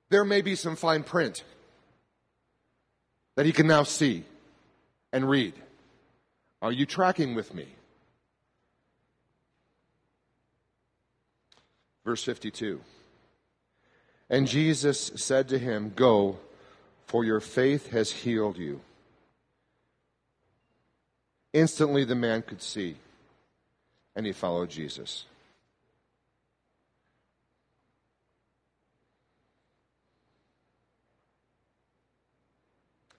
there 0.10 0.26
may 0.26 0.41
be 0.41 0.56
some 0.56 0.76
fine 0.76 1.04
print 1.04 1.44
that 3.36 3.46
he 3.46 3.54
can 3.54 3.67
now 3.67 3.84
see 3.84 4.26
and 5.13 5.30
read. 5.30 5.54
Are 6.62 6.71
you 6.71 6.86
tracking 6.86 7.34
with 7.34 7.54
me? 7.54 7.67
Verse 12.06 12.24
52. 12.24 12.80
And 14.30 14.47
Jesus 14.47 15.12
said 15.15 15.50
to 15.50 15.60
him, 15.60 15.91
Go, 15.95 16.38
for 17.06 17.26
your 17.26 17.39
faith 17.39 17.91
has 17.91 18.12
healed 18.12 18.58
you. 18.58 18.82
Instantly 21.54 22.06
the 22.06 22.15
man 22.15 22.41
could 22.41 22.62
see, 22.62 22.95
and 24.15 24.26
he 24.26 24.32
followed 24.32 24.69
Jesus. 24.69 25.26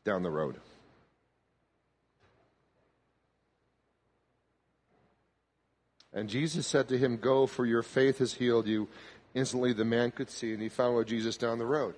Down 0.05 0.23
the 0.23 0.31
road. 0.31 0.57
And 6.13 6.29
Jesus 6.29 6.67
said 6.67 6.89
to 6.89 6.99
him, 6.99 7.17
Go, 7.17 7.47
for 7.47 7.65
your 7.65 7.83
faith 7.83 8.19
has 8.19 8.35
healed 8.35 8.67
you. 8.67 8.89
Instantly 9.35 9.73
the 9.73 9.85
man 9.85 10.11
could 10.11 10.31
see, 10.31 10.53
and 10.53 10.61
he 10.61 10.69
followed 10.69 11.07
Jesus 11.07 11.37
down 11.37 11.59
the 11.59 11.65
road. 11.65 11.95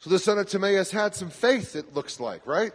So 0.00 0.10
the 0.10 0.18
son 0.18 0.38
of 0.38 0.48
Timaeus 0.48 0.90
had 0.90 1.14
some 1.14 1.30
faith, 1.30 1.76
it 1.76 1.94
looks 1.94 2.20
like, 2.20 2.46
right? 2.46 2.72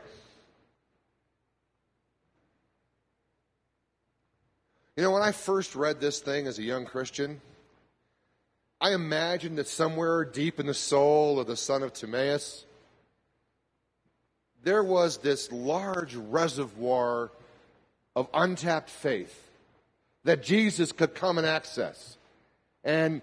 You 4.96 5.04
know, 5.04 5.12
when 5.12 5.22
I 5.22 5.32
first 5.32 5.76
read 5.76 6.00
this 6.00 6.22
thing 6.22 6.48
as 6.48 6.58
a 6.58 6.64
young 6.64 6.86
Christian, 6.86 7.40
I 8.82 8.94
imagined 8.94 9.60
that 9.60 9.68
somewhere 9.68 10.26
deep 10.26 10.60
in 10.60 10.66
the 10.66 10.74
soul 10.74 11.40
of 11.40 11.46
the 11.46 11.56
son 11.56 11.84
of 11.84 11.94
Timaeus, 11.94 12.66
there 14.64 14.84
was 14.84 15.18
this 15.18 15.52
large 15.52 16.16
reservoir 16.16 17.30
of 18.16 18.28
untapped 18.34 18.90
faith 18.90 19.47
that 20.28 20.44
Jesus 20.44 20.92
could 20.92 21.16
come 21.16 21.38
and 21.38 21.48
access. 21.48 22.18
And 22.84 23.22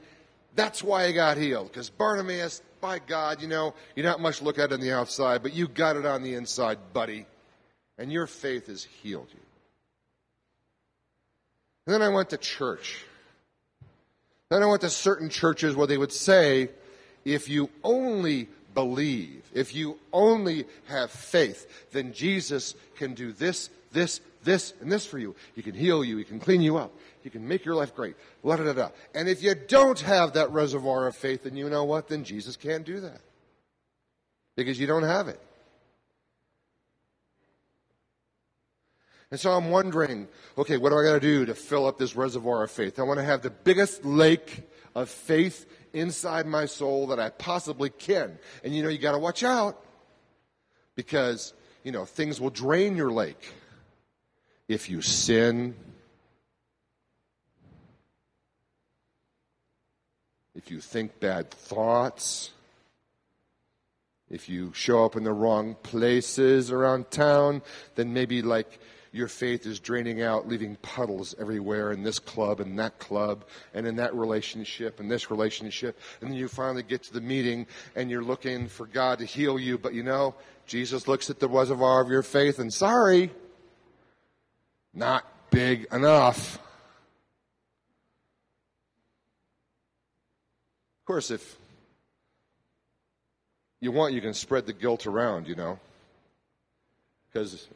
that's 0.55 0.83
why 0.83 1.07
he 1.07 1.13
got 1.13 1.37
healed. 1.37 1.71
Because 1.71 1.91
Bartimaeus, 1.91 2.63
by 2.81 2.99
God, 2.99 3.43
you 3.43 3.47
know, 3.47 3.75
you're 3.95 4.07
not 4.07 4.21
much 4.21 4.41
look 4.41 4.59
at 4.59 4.73
on 4.73 4.81
the 4.81 4.93
outside, 4.93 5.43
but 5.43 5.53
you 5.53 5.69
got 5.69 5.97
it 5.97 6.07
on 6.07 6.23
the 6.23 6.33
inside, 6.33 6.79
buddy. 6.95 7.27
And 7.99 8.11
your 8.11 8.27
faith 8.27 8.69
has 8.69 8.85
healed 9.03 9.29
you. 9.31 9.41
And 11.87 11.93
then 11.95 12.01
I 12.01 12.09
went 12.09 12.31
to 12.31 12.39
church. 12.39 13.05
Then 14.49 14.63
I 14.63 14.67
went 14.67 14.81
to 14.81 14.89
certain 14.89 15.29
churches 15.29 15.77
where 15.77 15.87
they 15.87 15.99
would 15.99 16.13
say, 16.13 16.71
if 17.27 17.51
you 17.51 17.69
only 17.83 18.49
believe, 18.73 19.43
if 19.53 19.75
you 19.75 19.99
only 20.11 20.65
have 20.87 21.11
faith, 21.11 21.91
then 21.93 22.15
Jesus 22.15 22.75
can 22.97 23.13
do 23.13 23.31
this, 23.31 23.69
this, 23.93 24.23
this 24.45 24.75
and 24.81 24.91
this 24.91 25.07
for 25.07 25.19
you. 25.19 25.35
He 25.55 25.63
can 25.63 25.75
heal 25.75 26.05
you. 26.05 26.17
He 26.17 26.25
can 26.25 26.41
clean 26.41 26.61
you 26.61 26.77
up. 26.77 26.93
He 27.23 27.31
can 27.31 27.47
make 27.47 27.65
your 27.65 27.75
life 27.75 27.95
great. 27.95 28.17
La 28.43 28.57
da 28.57 28.65
da 28.65 28.73
da. 28.73 28.89
And 29.15 29.29
if 29.29 29.43
you 29.43 29.55
don't 29.55 30.01
have 30.01 30.35
that 30.35 30.51
reservoir 30.51 31.07
of 31.07 31.17
faith, 31.17 31.45
then 31.45 31.57
you 31.57 31.69
know 31.71 31.85
what? 31.85 32.09
Then 32.09 32.25
Jesus 32.25 32.57
can't 32.57 32.85
do 32.85 33.01
that. 33.01 33.21
Because 34.57 34.79
you 34.79 34.87
don't 34.87 35.03
have 35.03 35.29
it. 35.29 35.41
And 39.31 39.41
so 39.41 39.51
I'm 39.51 39.71
wondering, 39.71 40.29
okay, 40.57 40.77
what 40.77 40.91
do 40.91 40.99
I 40.99 41.03
got 41.03 41.15
to 41.15 41.21
do 41.21 41.47
to 41.47 41.55
fill 41.55 41.87
up 41.87 41.99
this 41.99 42.15
reservoir 42.15 42.63
of 42.63 42.71
faith? 42.71 43.01
I 43.01 43.03
want 43.03 43.19
to 43.19 43.25
have 43.25 43.43
the 43.43 43.51
biggest 43.51 44.05
lake 44.05 44.63
of 44.95 45.09
faith 45.09 45.67
inside 45.93 46.47
my 46.47 46.67
soul 46.67 47.09
that 47.09 47.19
I 47.19 47.31
possibly 47.31 47.91
can. 47.91 48.39
And 48.63 48.75
you 48.75 48.83
know, 48.83 48.89
you 48.89 48.99
got 48.99 49.13
to 49.13 49.19
watch 49.19 49.43
out 49.43 49.83
because, 50.95 51.53
you 51.83 51.91
know, 51.91 52.05
things 52.05 52.41
will 52.41 52.51
drain 52.51 52.97
your 52.97 53.11
lake 53.11 53.53
if 54.69 54.89
you 54.89 55.03
sin, 55.03 55.75
if 60.55 60.71
you 60.71 60.81
think 60.81 61.21
bad 61.21 61.51
thoughts, 61.51 62.51
If 64.31 64.49
you 64.49 64.73
show 64.75 65.05
up 65.05 65.17
in 65.17 65.25
the 65.25 65.33
wrong 65.33 65.77
places 65.83 66.71
around 66.71 67.11
town, 67.11 67.63
then 67.95 68.13
maybe 68.13 68.43
like 68.43 68.81
your 69.13 69.29
faith 69.29 69.65
is 69.65 69.79
draining 69.79 70.23
out, 70.23 70.49
leaving 70.49 70.75
puddles 70.77 71.37
everywhere 71.39 71.93
in 71.93 72.03
this 72.03 72.19
club 72.19 72.59
and 72.59 72.79
that 72.79 72.99
club 72.99 73.45
and 73.75 73.87
in 73.87 73.97
that 73.97 74.15
relationship 74.15 74.99
and 74.99 75.11
this 75.11 75.31
relationship. 75.31 76.01
And 76.21 76.31
then 76.31 76.37
you 76.37 76.49
finally 76.49 76.83
get 76.83 77.05
to 77.05 77.13
the 77.13 77.21
meeting 77.21 77.67
and 77.95 78.11
you're 78.11 78.25
looking 78.25 78.67
for 78.67 78.87
God 78.87 79.21
to 79.21 79.25
heal 79.25 79.59
you, 79.59 79.79
but 79.79 79.95
you 79.95 80.03
know, 80.03 80.35
Jesus 80.67 81.07
looks 81.07 81.31
at 81.31 81.39
the 81.39 81.49
reservoir 81.49 82.01
of 82.01 82.11
your 82.11 82.23
faith 82.23 82.59
and 82.59 82.73
sorry, 82.73 83.31
not 84.95 85.25
big 85.51 85.87
enough. 85.93 86.57
Of 91.01 91.07
course, 91.07 91.31
if 91.31 91.59
you 93.81 93.93
want, 93.93 94.15
you 94.15 94.21
can 94.21 94.35
spread 94.35 94.67
the 94.67 94.73
guilt 94.73 95.07
around, 95.07 95.47
you 95.47 95.55
know. 95.55 95.79
Because 97.31 97.69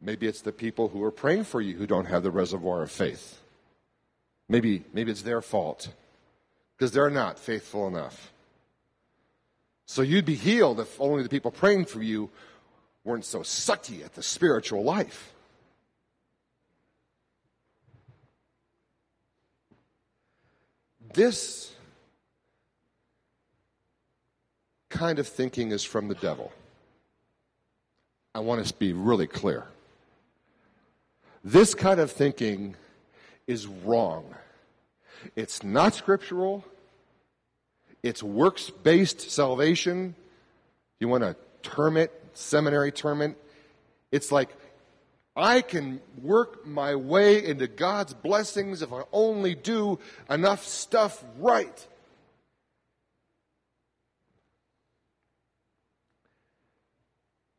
maybe 0.00 0.26
it's 0.26 0.42
the 0.42 0.52
people 0.52 0.88
who 0.88 1.02
are 1.02 1.10
praying 1.10 1.44
for 1.44 1.60
you 1.60 1.76
who 1.76 1.86
don't 1.86 2.04
have 2.04 2.22
the 2.22 2.30
reservoir 2.30 2.82
of 2.82 2.90
faith. 2.90 3.40
Maybe, 4.48 4.84
maybe 4.92 5.10
it's 5.10 5.22
their 5.22 5.40
fault 5.40 5.88
because 6.76 6.92
they're 6.92 7.10
not 7.10 7.38
faithful 7.38 7.88
enough. 7.88 8.32
So 9.86 10.02
you'd 10.02 10.24
be 10.24 10.34
healed 10.34 10.78
if 10.78 11.00
only 11.00 11.22
the 11.22 11.28
people 11.28 11.50
praying 11.50 11.86
for 11.86 12.02
you 12.02 12.30
weren't 13.02 13.24
so 13.24 13.40
sucky 13.40 14.04
at 14.04 14.14
the 14.14 14.22
spiritual 14.22 14.84
life. 14.84 15.32
This 21.12 21.72
kind 24.88 25.18
of 25.18 25.26
thinking 25.26 25.72
is 25.72 25.82
from 25.82 26.08
the 26.08 26.14
devil. 26.14 26.52
I 28.34 28.40
want 28.40 28.60
us 28.60 28.70
to 28.70 28.78
be 28.78 28.92
really 28.92 29.26
clear. 29.26 29.66
This 31.42 31.74
kind 31.74 32.00
of 32.00 32.12
thinking 32.12 32.76
is 33.46 33.66
wrong. 33.66 34.24
It's 35.34 35.64
not 35.64 35.94
scriptural. 35.94 36.64
It's 38.02 38.22
works 38.22 38.70
based 38.70 39.30
salvation. 39.30 40.14
You 41.00 41.08
want 41.08 41.24
to 41.24 41.36
term 41.62 41.96
it, 41.96 42.12
seminary 42.34 42.92
term 42.92 43.22
it. 43.22 43.36
It's 44.12 44.30
like, 44.30 44.56
I 45.40 45.62
can 45.62 46.00
work 46.20 46.66
my 46.66 46.94
way 46.94 47.44
into 47.44 47.66
God's 47.66 48.12
blessings 48.14 48.82
if 48.82 48.92
I 48.92 49.02
only 49.12 49.54
do 49.54 49.98
enough 50.28 50.66
stuff 50.66 51.24
right. 51.38 51.86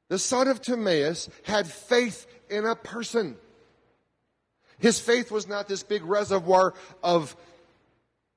The 0.10 0.20
son 0.20 0.48
of 0.48 0.62
Timaeus 0.62 1.30
had 1.44 1.68
faith 1.68 2.28
in 2.50 2.66
a 2.66 2.76
person. 2.76 3.38
His 4.78 5.00
faith 5.00 5.32
was 5.32 5.48
not 5.48 5.68
this 5.68 5.84
big 5.84 6.04
reservoir 6.04 6.74
of, 7.02 7.36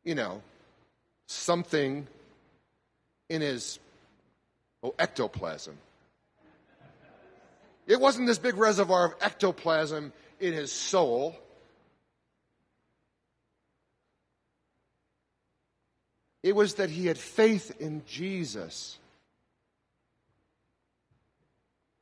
you 0.05 0.15
know, 0.15 0.41
something 1.27 2.07
in 3.29 3.41
his 3.41 3.79
oh, 4.83 4.95
ectoplasm. 4.99 5.77
It 7.87 8.01
wasn't 8.01 8.27
this 8.27 8.39
big 8.39 8.57
reservoir 8.57 9.07
of 9.07 9.15
ectoplasm 9.21 10.13
in 10.41 10.53
his 10.53 10.73
soul. 10.73 11.37
It 16.43 16.55
was 16.55 16.75
that 16.75 16.91
he 16.91 17.07
had 17.07 17.19
faith 17.19 17.75
in 17.81 18.03
Jesus 18.07 18.99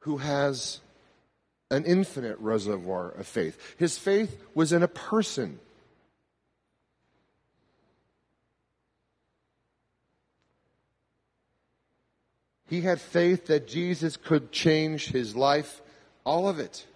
who 0.01 0.17
has 0.17 0.81
an 1.71 1.85
infinite 1.85 2.39
reservoir 2.39 3.11
of 3.13 3.27
faith. 3.27 3.77
His 3.79 3.97
faith 3.99 4.37
was 4.55 4.73
in 4.73 4.83
a 4.83 4.89
person. 4.89 5.61
He 12.73 12.81
had 12.81 13.03
faith 13.03 13.49
that 13.49 13.69
Jesus 13.69 14.17
could 14.17 14.51
change 14.51 15.09
his 15.09 15.37
life, 15.37 15.83
all 16.25 16.49
of 16.49 16.59
it. 16.59 16.87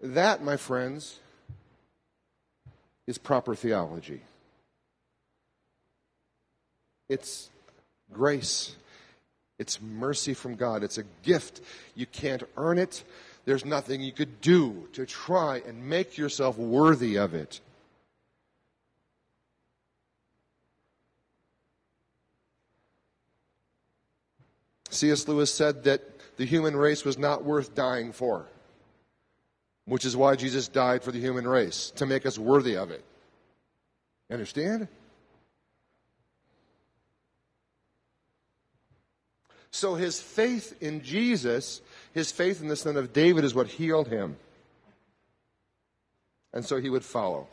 That, 0.00 0.42
my 0.42 0.56
friends, 0.56 1.20
is 3.06 3.18
proper 3.18 3.54
theology. 3.54 4.22
It's 7.10 7.50
grace. 8.10 8.74
It's 9.58 9.78
mercy 9.78 10.32
from 10.32 10.54
God. 10.54 10.82
It's 10.82 10.96
a 10.96 11.04
gift. 11.24 11.60
You 11.94 12.06
can't 12.06 12.44
earn 12.56 12.78
it. 12.78 13.04
There's 13.44 13.66
nothing 13.66 14.00
you 14.00 14.12
could 14.12 14.40
do 14.40 14.88
to 14.94 15.04
try 15.04 15.60
and 15.66 15.90
make 15.90 16.16
yourself 16.16 16.56
worthy 16.56 17.16
of 17.16 17.34
it. 17.34 17.60
C.S. 24.96 25.28
Lewis 25.28 25.52
said 25.52 25.84
that 25.84 26.02
the 26.36 26.44
human 26.44 26.76
race 26.76 27.04
was 27.04 27.16
not 27.18 27.44
worth 27.44 27.74
dying 27.74 28.12
for, 28.12 28.46
which 29.84 30.04
is 30.04 30.16
why 30.16 30.36
Jesus 30.36 30.68
died 30.68 31.02
for 31.02 31.12
the 31.12 31.20
human 31.20 31.46
race, 31.46 31.92
to 31.96 32.06
make 32.06 32.26
us 32.26 32.38
worthy 32.38 32.76
of 32.76 32.90
it. 32.90 33.04
Understand? 34.30 34.88
So 39.70 39.94
his 39.94 40.20
faith 40.20 40.74
in 40.80 41.02
Jesus, 41.02 41.82
his 42.14 42.32
faith 42.32 42.62
in 42.62 42.68
the 42.68 42.76
Son 42.76 42.96
of 42.96 43.12
David 43.12 43.44
is 43.44 43.54
what 43.54 43.68
healed 43.68 44.08
him. 44.08 44.36
And 46.54 46.64
so 46.64 46.80
he 46.80 46.88
would 46.88 47.04
follow. 47.04 47.46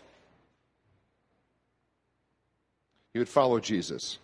He 3.13 3.19
would 3.19 3.29
follow 3.29 3.59
Jesus. 3.59 4.17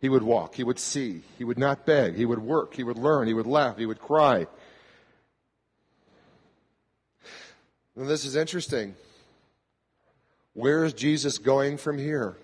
He 0.00 0.08
would 0.08 0.22
walk. 0.22 0.54
He 0.54 0.64
would 0.64 0.78
see. 0.78 1.22
He 1.38 1.44
would 1.44 1.58
not 1.58 1.84
beg. 1.84 2.16
He 2.16 2.24
would 2.24 2.38
work. 2.38 2.74
He 2.74 2.82
would 2.82 2.96
learn. 2.96 3.26
He 3.28 3.34
would 3.34 3.46
laugh. 3.46 3.76
He 3.76 3.86
would 3.86 4.00
cry. 4.00 4.46
And 7.96 8.08
this 8.08 8.24
is 8.24 8.34
interesting. 8.34 8.94
Where 10.54 10.84
is 10.84 10.94
Jesus 10.94 11.38
going 11.38 11.76
from 11.76 11.98
here? 11.98 12.36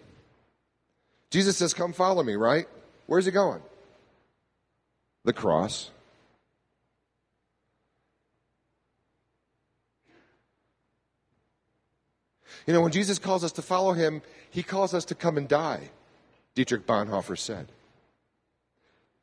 Jesus 1.30 1.56
says, 1.56 1.72
Come 1.72 1.92
follow 1.92 2.22
me, 2.22 2.34
right? 2.34 2.68
Where's 3.06 3.24
he 3.24 3.32
going? 3.32 3.62
the 5.26 5.32
cross. 5.32 5.90
You 12.66 12.72
know, 12.72 12.80
when 12.80 12.92
Jesus 12.92 13.18
calls 13.18 13.44
us 13.44 13.52
to 13.52 13.62
follow 13.62 13.92
him, 13.92 14.22
he 14.50 14.62
calls 14.62 14.94
us 14.94 15.04
to 15.06 15.14
come 15.14 15.36
and 15.36 15.46
die, 15.46 15.90
Dietrich 16.56 16.86
Bonhoeffer 16.86 17.38
said. 17.38 17.68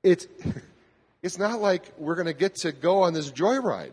It's, 0.04 0.28
it's 1.24 1.38
not 1.38 1.60
like 1.60 1.92
we're 1.98 2.16
going 2.16 2.28
to 2.28 2.34
get 2.34 2.56
to 2.58 2.72
go 2.72 3.02
on 3.02 3.14
this 3.14 3.30
joyride. 3.30 3.92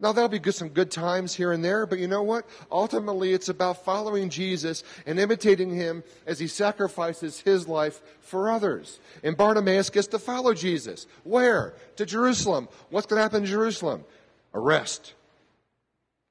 Now 0.00 0.10
that'll 0.10 0.28
be 0.28 0.40
good, 0.40 0.56
some 0.56 0.70
good 0.70 0.90
times 0.90 1.32
here 1.32 1.52
and 1.52 1.64
there, 1.64 1.86
but 1.86 2.00
you 2.00 2.08
know 2.08 2.24
what? 2.24 2.44
Ultimately, 2.72 3.32
it's 3.32 3.48
about 3.48 3.84
following 3.84 4.30
Jesus 4.30 4.82
and 5.06 5.20
imitating 5.20 5.72
him 5.72 6.02
as 6.26 6.40
he 6.40 6.48
sacrifices 6.48 7.38
his 7.38 7.68
life 7.68 8.02
for 8.20 8.50
others. 8.50 8.98
And 9.22 9.36
Bartimaeus 9.36 9.90
gets 9.90 10.08
to 10.08 10.18
follow 10.18 10.54
Jesus. 10.54 11.06
Where? 11.22 11.74
To 11.96 12.04
Jerusalem. 12.04 12.68
What's 12.90 13.06
going 13.06 13.18
to 13.18 13.22
happen 13.22 13.44
in 13.44 13.48
Jerusalem? 13.48 14.04
Arrest, 14.52 15.14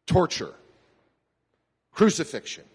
torture, 0.06 0.54
crucifixion. 1.94 2.66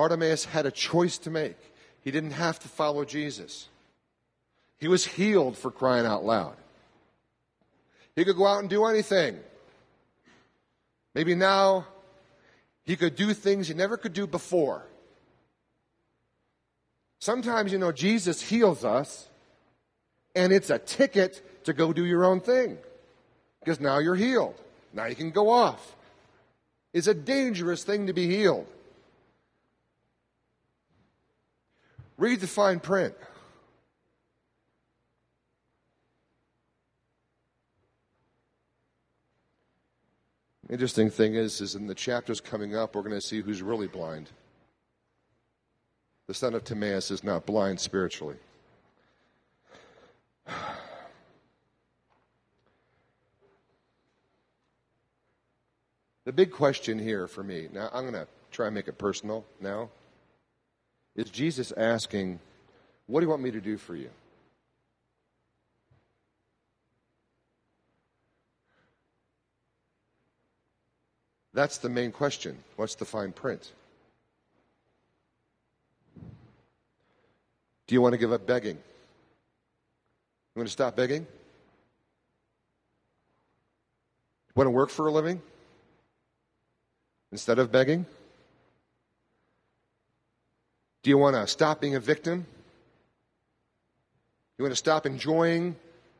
Bartimaeus 0.00 0.46
had 0.46 0.64
a 0.64 0.70
choice 0.70 1.18
to 1.18 1.30
make. 1.30 1.58
He 2.00 2.10
didn't 2.10 2.30
have 2.30 2.58
to 2.60 2.68
follow 2.68 3.04
Jesus. 3.04 3.68
He 4.78 4.88
was 4.88 5.04
healed 5.04 5.58
for 5.58 5.70
crying 5.70 6.06
out 6.06 6.24
loud. 6.24 6.56
He 8.16 8.24
could 8.24 8.38
go 8.38 8.46
out 8.46 8.60
and 8.60 8.70
do 8.70 8.86
anything. 8.86 9.38
Maybe 11.14 11.34
now 11.34 11.84
he 12.82 12.96
could 12.96 13.14
do 13.14 13.34
things 13.34 13.68
he 13.68 13.74
never 13.74 13.98
could 13.98 14.14
do 14.14 14.26
before. 14.26 14.86
Sometimes, 17.18 17.70
you 17.70 17.76
know, 17.76 17.92
Jesus 17.92 18.40
heals 18.40 18.86
us, 18.86 19.28
and 20.34 20.50
it's 20.50 20.70
a 20.70 20.78
ticket 20.78 21.64
to 21.64 21.74
go 21.74 21.92
do 21.92 22.06
your 22.06 22.24
own 22.24 22.40
thing. 22.40 22.78
Because 23.62 23.80
now 23.80 23.98
you're 23.98 24.14
healed. 24.16 24.58
Now 24.94 25.04
you 25.04 25.14
can 25.14 25.30
go 25.30 25.50
off. 25.50 25.94
It's 26.94 27.06
a 27.06 27.12
dangerous 27.12 27.84
thing 27.84 28.06
to 28.06 28.14
be 28.14 28.26
healed. 28.34 28.66
Read 32.20 32.40
the 32.40 32.46
fine 32.46 32.80
print. 32.80 33.14
Interesting 40.68 41.08
thing 41.08 41.34
is, 41.34 41.62
is 41.62 41.74
in 41.76 41.86
the 41.86 41.94
chapters 41.94 42.38
coming 42.38 42.76
up, 42.76 42.94
we're 42.94 43.00
going 43.00 43.14
to 43.14 43.22
see 43.22 43.40
who's 43.40 43.62
really 43.62 43.86
blind. 43.86 44.28
The 46.26 46.34
son 46.34 46.52
of 46.54 46.62
Timaeus 46.62 47.10
is 47.10 47.24
not 47.24 47.46
blind 47.46 47.80
spiritually. 47.80 48.36
The 56.26 56.34
big 56.34 56.52
question 56.52 56.98
here 56.98 57.26
for 57.26 57.42
me, 57.42 57.68
now 57.72 57.88
I'm 57.92 58.02
going 58.02 58.12
to 58.12 58.28
try 58.52 58.66
and 58.66 58.74
make 58.74 58.86
it 58.86 58.98
personal 58.98 59.44
now, 59.58 59.88
is 61.16 61.30
Jesus 61.30 61.72
asking, 61.76 62.40
What 63.06 63.20
do 63.20 63.26
you 63.26 63.30
want 63.30 63.42
me 63.42 63.50
to 63.50 63.60
do 63.60 63.76
for 63.76 63.94
you? 63.94 64.10
That's 71.52 71.78
the 71.78 71.88
main 71.88 72.12
question. 72.12 72.58
What's 72.76 72.94
the 72.94 73.04
fine 73.04 73.32
print? 73.32 73.72
Do 77.86 77.94
you 77.94 78.00
want 78.00 78.12
to 78.12 78.18
give 78.18 78.32
up 78.32 78.46
begging? 78.46 78.76
You 78.76 80.60
want 80.60 80.68
to 80.68 80.72
stop 80.72 80.94
begging? 80.94 81.26
Want 84.54 84.66
to 84.66 84.70
work 84.70 84.90
for 84.90 85.06
a 85.06 85.10
living 85.12 85.42
instead 87.32 87.58
of 87.58 87.72
begging? 87.72 88.06
Do 91.02 91.10
you 91.10 91.18
want 91.18 91.36
to 91.36 91.46
stop 91.46 91.80
being 91.80 91.94
a 91.94 92.00
victim? 92.00 92.46
You 94.58 94.64
want 94.64 94.72
to 94.72 94.76
stop 94.76 95.06
enjoying 95.06 95.76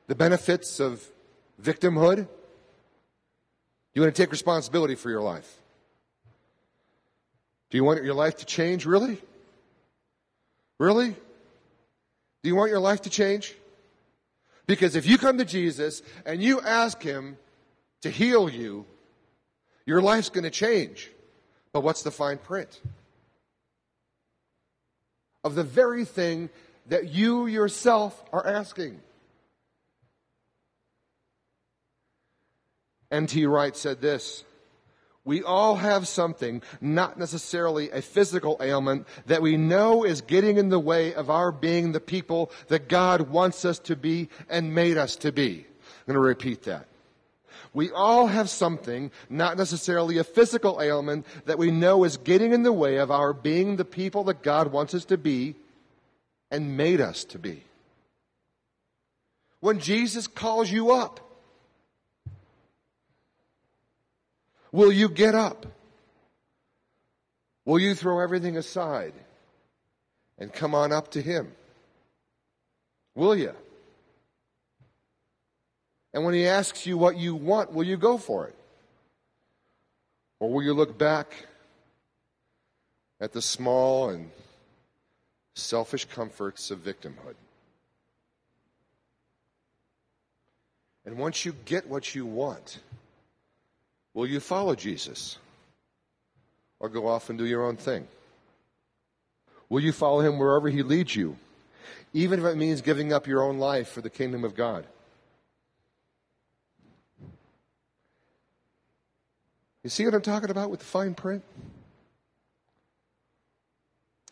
the 0.07 0.15
benefits 0.15 0.81
of 0.81 1.07
victimhood? 1.63 2.27
You 3.93 4.03
want 4.03 4.15
to 4.15 4.23
take 4.23 4.31
responsibility 4.31 4.95
for 4.95 5.11
your 5.11 5.21
life? 5.21 5.59
Do 7.71 7.77
you 7.77 7.85
want 7.85 8.03
your 8.03 8.15
life 8.15 8.39
to 8.39 8.47
change? 8.47 8.87
Really? 8.87 9.19
Really? 10.79 11.11
Do 12.43 12.49
you 12.49 12.57
want 12.57 12.71
your 12.71 12.81
life 12.81 13.03
to 13.03 13.11
change? 13.11 13.55
Because 14.67 14.97
if 14.97 15.07
you 15.07 15.19
come 15.19 15.39
to 15.39 15.45
Jesus 15.45 16.03
and 16.25 16.43
you 16.43 16.61
ask 16.61 17.03
Him 17.03 17.37
to 18.01 18.09
heal 18.09 18.49
you, 18.49 18.87
your 19.85 20.01
life's 20.01 20.31
going 20.31 20.45
to 20.45 20.51
change. 20.51 21.11
But 21.73 21.83
what's 21.83 22.03
the 22.03 22.11
fine 22.11 22.39
print? 22.39 22.81
Of 25.43 25.55
the 25.55 25.65
very 25.65 26.05
thing 26.05 26.51
that 26.89 27.09
you 27.09 27.47
yourself 27.47 28.23
are 28.33 28.47
asking. 28.47 29.01
N.T. 33.11 33.47
Wright 33.47 33.77
said 33.77 34.01
this 34.01 34.45
We 35.25 35.43
all 35.43 35.77
have 35.77 36.07
something, 36.07 36.63
not 36.81 37.19
necessarily 37.19 37.91
a 37.91 38.03
physical 38.03 38.57
ailment, 38.61 39.07
that 39.27 39.43
we 39.43 39.57
know 39.57 40.05
is 40.05 40.21
getting 40.21 40.59
in 40.59 40.69
the 40.69 40.79
way 40.79 41.15
of 41.15 41.31
our 41.31 41.51
being 41.51 41.93
the 41.93 42.01
people 42.01 42.51
that 42.69 42.89
God 42.89 43.23
wants 43.31 43.65
us 43.65 43.79
to 43.81 43.97
be 43.97 44.29
and 44.49 44.75
made 44.75 44.97
us 44.97 45.17
to 45.17 45.33
be. 45.33 45.67
I'm 45.67 46.15
going 46.15 46.15
to 46.15 46.21
repeat 46.21 46.65
that. 46.65 46.87
We 47.73 47.91
all 47.91 48.27
have 48.27 48.49
something, 48.49 49.11
not 49.29 49.57
necessarily 49.57 50.19
a 50.19 50.25
physical 50.25 50.81
ailment, 50.81 51.27
that 51.47 51.59
we 51.59 51.71
know 51.71 52.05
is 52.05 52.17
getting 52.17 52.53
in 52.53 52.63
the 52.63 52.73
way 52.73 52.97
of 52.97 53.11
our 53.11 53.33
being 53.33 53.77
the 53.77 53.85
people 53.85 54.25
that 54.25 54.43
God 54.43 54.73
wants 54.73 54.95
us 54.95 55.05
to 55.07 55.19
be 55.19 55.55
and 56.51 56.77
made 56.77 57.01
us 57.01 57.25
to 57.25 57.39
be. 57.39 57.65
When 59.61 59.79
Jesus 59.79 60.27
calls 60.27 60.71
you 60.71 60.93
up, 60.93 61.21
Will 64.73 64.93
you 64.93 65.09
get 65.09 65.35
up? 65.35 65.67
Will 67.65 67.79
you 67.79 67.95
throw 67.95 68.21
everything 68.21 68.57
aside 68.57 69.15
and 70.39 70.53
come 70.53 70.75
on 70.75 70.93
up 70.93 71.11
to 71.13 71.23
Him? 71.23 71.53
Will 73.15 73.37
you? 73.37 73.55
And 76.13 76.25
when 76.25 76.35
He 76.35 76.47
asks 76.47 76.87
you 76.87 76.99
what 76.99 77.17
you 77.17 77.35
want, 77.35 77.73
will 77.73 77.85
you 77.85 77.97
go 77.97 78.19
for 78.19 78.47
it? 78.47 78.57
Or 80.39 80.51
will 80.51 80.63
you 80.63 80.73
look 80.73 80.99
back 80.99 81.47
at 83.21 83.33
the 83.33 83.43
small 83.43 84.11
and 84.11 84.31
selfish 85.55 86.07
comforts 86.07 86.71
of 86.71 86.79
victimhood? 86.79 87.35
And 91.05 91.19
once 91.19 91.45
you 91.45 91.55
get 91.65 91.89
what 91.89 92.15
you 92.15 92.25
want, 92.27 92.79
Will 94.15 94.27
you 94.27 94.41
follow 94.41 94.75
Jesus? 94.75 95.39
Or 96.79 96.89
go 96.89 97.07
off 97.07 97.31
and 97.31 97.39
do 97.39 97.47
your 97.47 97.65
own 97.65 97.77
thing? 97.77 98.07
Will 99.69 99.81
you 99.81 99.93
follow 99.93 100.21
him 100.21 100.39
wherever 100.39 100.69
he 100.69 100.83
leads 100.83 101.15
you? 101.15 101.37
Even 102.13 102.41
if 102.41 102.47
it 102.47 102.57
means 102.57 102.81
giving 102.81 103.13
up 103.13 103.27
your 103.27 103.43
own 103.43 103.59
life 103.59 103.89
for 103.89 104.01
the 104.01 104.11
kingdom 104.11 104.45
of 104.45 104.57
God. 104.57 104.85
You 109.83 109.89
see 109.91 110.05
what 110.05 110.15
I'm 110.15 110.23
talking 110.23 110.51
about 110.51 110.71
with 110.71 110.81
the 110.81 110.87
fine 110.87 111.15
print? 111.15 111.43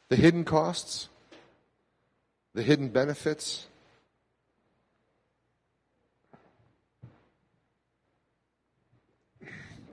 The 0.09 0.16
hidden 0.16 0.44
costs, 0.44 1.09
the 2.55 2.62
hidden 2.62 2.88
benefits. 2.88 3.66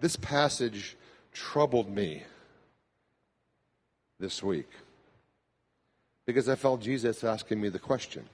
This 0.02 0.16
passage 0.18 0.98
troubled 1.34 1.90
me 1.90 2.24
this 4.20 4.44
week 4.44 4.70
because 6.26 6.50
I 6.50 6.56
felt 6.56 6.82
Jesus 6.82 7.24
asking 7.24 7.62
me 7.62 7.70
the 7.70 7.80
question 7.80 8.28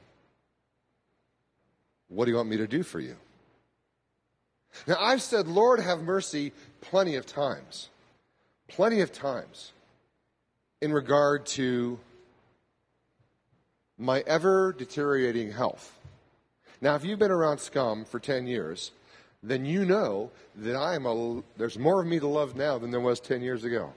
What 2.07 2.25
do 2.25 2.31
you 2.31 2.37
want 2.37 2.49
me 2.49 2.57
to 2.57 2.67
do 2.67 2.83
for 2.83 2.99
you? 2.99 3.15
Now, 4.87 4.95
I've 4.99 5.21
said, 5.21 5.47
Lord, 5.47 5.79
have 5.79 6.01
mercy 6.01 6.53
plenty 6.81 7.15
of 7.15 7.25
times, 7.25 7.89
plenty 8.67 9.01
of 9.01 9.11
times 9.11 9.73
in 10.81 10.91
regard 10.91 11.45
to 11.45 11.99
my 13.97 14.23
ever 14.25 14.73
deteriorating 14.73 15.51
health. 15.51 15.99
Now, 16.81 16.95
if 16.95 17.05
you've 17.05 17.19
been 17.19 17.31
around 17.31 17.59
scum 17.59 18.05
for 18.05 18.19
10 18.19 18.47
years, 18.47 18.91
then 19.43 19.65
you 19.65 19.85
know 19.85 20.31
that 20.55 20.75
I 20.75 20.95
am 20.95 21.05
a, 21.05 21.43
there's 21.57 21.77
more 21.77 22.01
of 22.01 22.07
me 22.07 22.19
to 22.19 22.27
love 22.27 22.55
now 22.55 22.79
than 22.79 22.89
there 22.89 22.99
was 22.99 23.19
10 23.19 23.41
years 23.41 23.63
ago. 23.63 23.93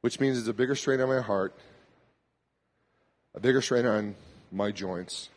Which 0.00 0.18
means 0.18 0.38
it's 0.38 0.48
a 0.48 0.54
bigger 0.54 0.74
strain 0.74 1.00
on 1.02 1.08
my 1.08 1.20
heart, 1.20 1.54
a 3.34 3.40
bigger 3.40 3.60
strain 3.60 3.84
on 3.84 4.14
my 4.50 4.70
joints, 4.70 5.28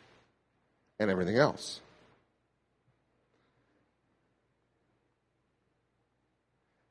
and 0.98 1.10
everything 1.10 1.36
else. 1.36 1.80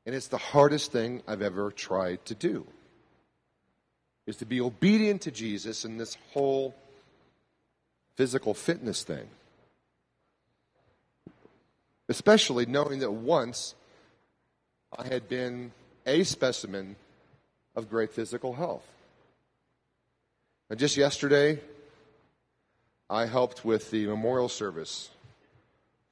And 0.05 0.13
it's 0.13 0.27
the 0.27 0.37
hardest 0.37 0.91
thing 0.91 1.23
I've 1.27 1.41
ever 1.41 1.71
tried 1.71 2.25
to 2.25 2.35
do. 2.35 2.65
Is 4.25 4.37
to 4.37 4.45
be 4.45 4.61
obedient 4.61 5.21
to 5.23 5.31
Jesus 5.31 5.85
in 5.85 5.97
this 5.97 6.17
whole 6.33 6.75
physical 8.15 8.53
fitness 8.53 9.03
thing 9.03 9.27
especially 12.09 12.65
knowing 12.65 12.99
that 12.99 13.11
once 13.11 13.75
I 14.97 15.07
had 15.07 15.27
been 15.27 15.71
a 16.05 16.23
specimen 16.23 16.95
of 17.75 17.89
great 17.89 18.11
physical 18.11 18.53
health. 18.53 18.85
And 20.69 20.79
just 20.79 20.97
yesterday, 20.97 21.59
I 23.09 23.25
helped 23.25 23.65
with 23.65 23.89
the 23.91 24.05
memorial 24.05 24.49
service 24.49 25.09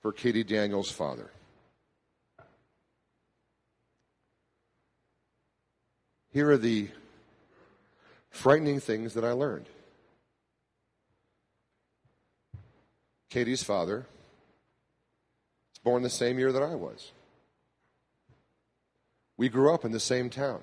for 0.02 0.12
Katie 0.12 0.44
Daniels' 0.44 0.92
father. 0.92 1.30
Here 6.32 6.50
are 6.50 6.58
the 6.58 6.88
frightening 8.30 8.80
things 8.80 9.14
that 9.16 9.26
I 9.26 9.34
learned. 9.34 9.66
Katie's 13.30 13.64
father 13.64 14.06
was 15.74 15.80
born 15.84 16.04
the 16.04 16.10
same 16.10 16.40
year 16.40 16.52
that 16.52 16.64
I 16.64 16.76
was. 16.76 17.12
We 19.38 19.50
grew 19.50 19.74
up 19.74 19.86
in 19.86 19.92
the 19.92 20.00
same 20.00 20.30
town. 20.30 20.62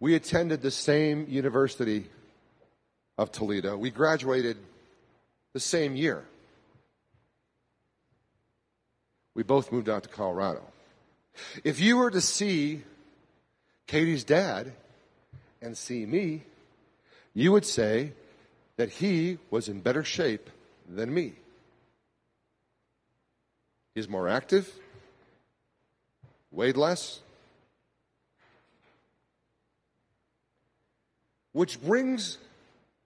We 0.00 0.14
attended 0.14 0.62
the 0.62 0.70
same 0.70 1.26
University 1.28 2.06
of 3.16 3.30
Toledo. 3.30 3.76
We 3.76 3.90
graduated 3.90 4.56
the 5.52 5.60
same 5.60 5.94
year. 5.94 6.24
We 9.34 9.42
both 9.42 9.72
moved 9.72 9.88
out 9.88 10.02
to 10.04 10.08
Colorado. 10.08 10.62
If 11.62 11.80
you 11.80 11.96
were 11.96 12.10
to 12.10 12.20
see 12.20 12.82
Katie's 13.86 14.24
dad 14.24 14.72
and 15.60 15.76
see 15.76 16.06
me, 16.06 16.42
you 17.32 17.52
would 17.52 17.64
say 17.64 18.12
that 18.76 18.90
he 18.90 19.38
was 19.50 19.68
in 19.68 19.80
better 19.80 20.04
shape 20.04 20.50
than 20.88 21.12
me. 21.12 21.34
He's 23.94 24.08
more 24.08 24.28
active, 24.28 24.72
weighed 26.50 26.76
less. 26.76 27.20
Which 31.52 31.80
brings 31.80 32.38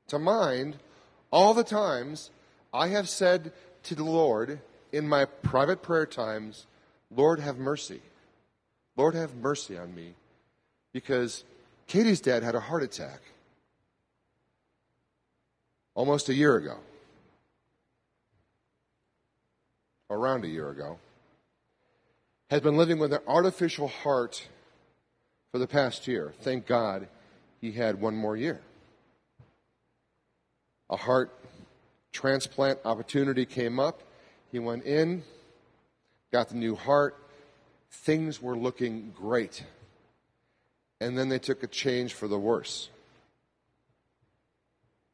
to 0.09 0.19
mind 0.19 0.79
all 1.31 1.53
the 1.53 1.65
times 1.65 2.31
I 2.73 2.89
have 2.89 3.09
said 3.09 3.53
to 3.85 3.95
the 3.95 4.05
Lord 4.05 4.61
in 4.93 5.07
my 5.07 5.27
private 5.27 5.83
prayer 5.83 6.07
times, 6.07 6.67
Lord, 7.15 7.41
have 7.41 7.59
mercy. 7.59 8.01
Lord, 8.97 9.15
have 9.15 9.35
mercy 9.37 9.77
on 9.77 9.95
me. 9.95 10.15
Because 10.99 11.45
Katie's 11.87 12.21
dad 12.21 12.43
had 12.43 12.57
a 12.57 12.61
heart 12.61 12.83
attack 12.83 13.21
almost 15.95 16.29
a 16.29 16.35
year 16.35 16.57
ago. 16.57 16.77
Around 20.11 20.45
a 20.45 20.49
year 20.49 20.71
ago. 20.71 20.99
Had 22.51 22.65
been 22.65 22.77
living 22.77 22.99
with 22.99 23.13
an 23.13 23.21
artificial 23.29 23.87
heart 23.87 24.49
for 25.53 25.61
the 25.61 25.69
past 25.69 26.09
year. 26.09 26.35
Thank 26.41 26.67
God 26.67 27.07
he 27.61 27.71
had 27.71 28.01
one 28.01 28.17
more 28.17 28.37
year. 28.37 28.61
A 30.91 30.97
heart 30.97 31.33
transplant 32.11 32.81
opportunity 32.85 33.47
came 33.47 33.79
up. 33.79 34.03
He 34.51 34.59
went 34.59 34.83
in, 34.83 35.23
got 36.33 36.49
the 36.49 36.57
new 36.57 36.75
heart. 36.75 37.17
Things 37.89 38.43
were 38.43 38.57
looking 38.57 39.13
great. 39.17 39.63
And 41.01 41.17
then 41.17 41.29
they 41.29 41.39
took 41.39 41.63
a 41.63 41.69
change 41.69 42.15
for 42.15 42.29
the 42.29 42.39
worse. 42.39 42.89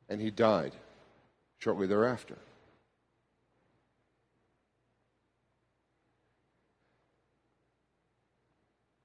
And 0.08 0.20
he 0.20 0.30
died 0.30 0.72
shortly 1.58 1.86
thereafter. 1.86 2.36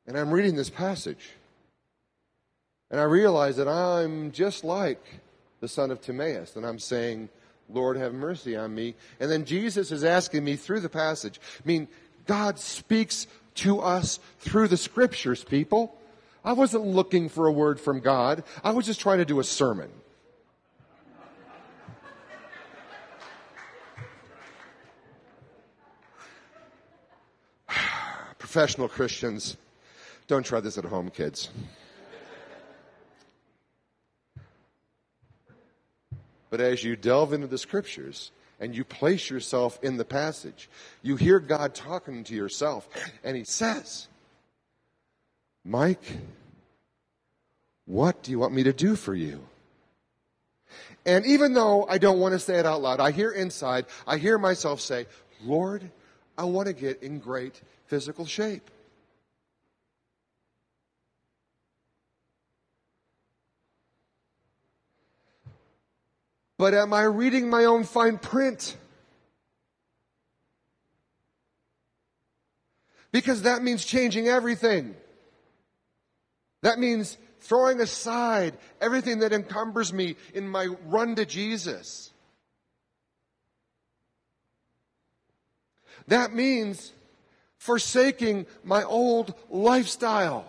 And 0.08 0.18
I'm 0.18 0.32
reading 0.32 0.56
this 0.56 0.72
passage. 0.72 1.30
And 2.90 3.00
I 3.00 3.04
realize 3.04 3.58
that 3.58 3.68
I'm 3.68 4.32
just 4.32 4.64
like 4.64 5.04
the 5.60 5.68
son 5.68 5.92
of 5.92 6.02
Timaeus. 6.02 6.56
And 6.56 6.66
I'm 6.66 6.80
saying, 6.80 7.30
Lord, 7.70 7.98
have 7.98 8.14
mercy 8.14 8.56
on 8.56 8.74
me. 8.74 8.96
And 9.20 9.30
then 9.30 9.46
Jesus 9.46 9.92
is 9.92 10.04
asking 10.04 10.44
me 10.44 10.56
through 10.56 10.80
the 10.80 10.90
passage. 10.90 11.40
I 11.64 11.68
mean, 11.68 11.88
God 12.26 12.58
speaks 12.58 13.28
to 13.56 13.82
us 13.82 14.20
through 14.40 14.70
the 14.70 14.78
scriptures, 14.78 15.44
people. 15.44 15.96
I 16.44 16.54
wasn't 16.54 16.86
looking 16.86 17.30
for 17.30 17.48
a 17.48 17.52
word 17.52 17.80
from 17.80 18.00
God. 18.00 18.44
I 18.64 18.72
was 18.72 18.86
just 18.86 19.00
trying 19.00 19.18
to 19.20 19.26
do 19.26 19.40
a 19.40 19.44
sermon. 19.44 19.90
Professional 28.38 28.88
Christians, 28.88 29.58
don't 30.28 30.46
try 30.46 30.60
this 30.60 30.78
at 30.78 30.86
home, 30.86 31.10
kids. 31.10 31.50
But 36.50 36.62
as 36.62 36.84
you 36.84 36.96
delve 36.96 37.34
into 37.34 37.48
the 37.48 37.58
scriptures 37.58 38.32
and 38.60 38.76
you 38.76 38.84
place 38.84 39.30
yourself 39.30 39.78
in 39.84 39.98
the 39.98 40.06
passage, 40.06 40.70
you 41.02 41.16
hear 41.16 41.40
God 41.40 41.76
talking 41.76 42.24
to 42.26 42.34
yourself, 42.34 42.90
and 43.24 43.38
He 43.38 43.44
says, 43.44 44.08
Mike, 45.70 46.18
what 47.86 48.24
do 48.24 48.32
you 48.32 48.40
want 48.40 48.56
me 48.56 48.64
to 48.64 48.74
do 48.74 48.96
for 48.96 49.14
you? 49.14 49.40
And 51.06 51.28
even 51.28 51.54
though 51.54 51.86
I 51.88 52.00
don't 52.00 52.18
want 52.18 52.34
to 52.34 52.40
say 52.40 52.56
it 52.56 52.66
out 52.66 52.82
loud, 52.82 53.00
I 53.00 53.12
hear 53.12 53.30
inside, 53.30 53.86
I 54.08 54.18
hear 54.18 54.40
myself 54.40 54.82
say, 54.82 55.06
Lord, 55.44 55.88
I 56.36 56.46
want 56.46 56.70
to 56.70 56.74
get 56.74 57.04
in 57.04 57.20
great 57.20 57.62
physical 57.86 58.26
shape. 58.26 58.72
But 66.58 66.74
am 66.74 66.94
I 66.94 67.04
reading 67.04 67.48
my 67.48 67.66
own 67.66 67.84
fine 67.84 68.18
print? 68.18 68.76
Because 73.12 73.44
that 73.44 73.62
means 73.62 73.86
changing 73.86 74.28
everything. 74.28 74.96
That 76.62 76.80
means 76.80 77.18
throwing 77.40 77.80
aside 77.80 78.58
everything 78.82 79.20
that 79.20 79.34
encumbers 79.34 79.94
me 79.94 80.16
in 80.34 80.48
my 80.48 80.68
run 80.86 81.16
to 81.16 81.26
Jesus. 81.26 82.12
That 86.08 86.34
means 86.34 86.92
forsaking 87.58 88.48
my 88.64 88.84
old 88.84 89.34
lifestyle. 89.50 90.46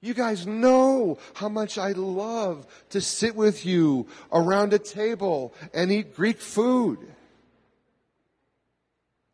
You 0.00 0.14
guys 0.14 0.46
know 0.46 1.18
how 1.34 1.48
much 1.48 1.76
I 1.76 1.92
love 1.92 2.66
to 2.90 3.00
sit 3.00 3.34
with 3.34 3.66
you 3.66 4.06
around 4.32 4.72
a 4.72 4.78
table 4.78 5.54
and 5.74 5.90
eat 5.90 6.14
Greek 6.14 6.40
food. 6.40 6.98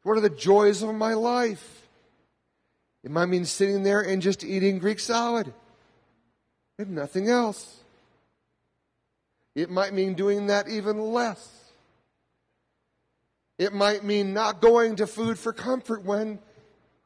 What 0.03 0.17
are 0.17 0.23
the 0.23 0.31
joys 0.31 0.83
of 0.83 0.95
my 0.95 1.15
life? 1.15 1.84
It 3.05 3.11
might 3.11 3.27
mean 3.27 3.45
sitting 3.45 3.83
there 3.83 4.01
and 4.01 4.23
just 4.23 4.43
eating 4.43 4.79
Greek 4.79 4.99
salad 4.99 5.53
and 6.79 6.91
nothing 6.91 7.29
else. 7.29 7.83
It 9.55 9.71
might 9.71 9.93
mean 9.93 10.15
doing 10.15 10.47
that 10.47 10.69
even 10.69 11.13
less. 11.13 11.51
It 13.59 13.75
might 13.75 14.03
mean 14.03 14.33
not 14.33 14.61
going 14.63 14.97
to 14.97 15.07
food 15.07 15.39
for 15.39 15.53
comfort 15.53 16.03
when 16.03 16.39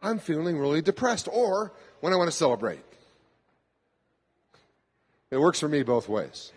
I'm 0.01 0.21
feeling 0.21 0.57
really 0.57 0.81
depressed 0.81 1.29
or 1.31 1.73
when 2.01 2.13
I 2.13 2.17
want 2.17 2.31
to 2.31 2.37
celebrate. 2.37 2.81
It 5.33 5.39
works 5.39 5.59
for 5.61 5.69
me 5.69 5.83
both 5.83 6.09
ways. 6.09 6.53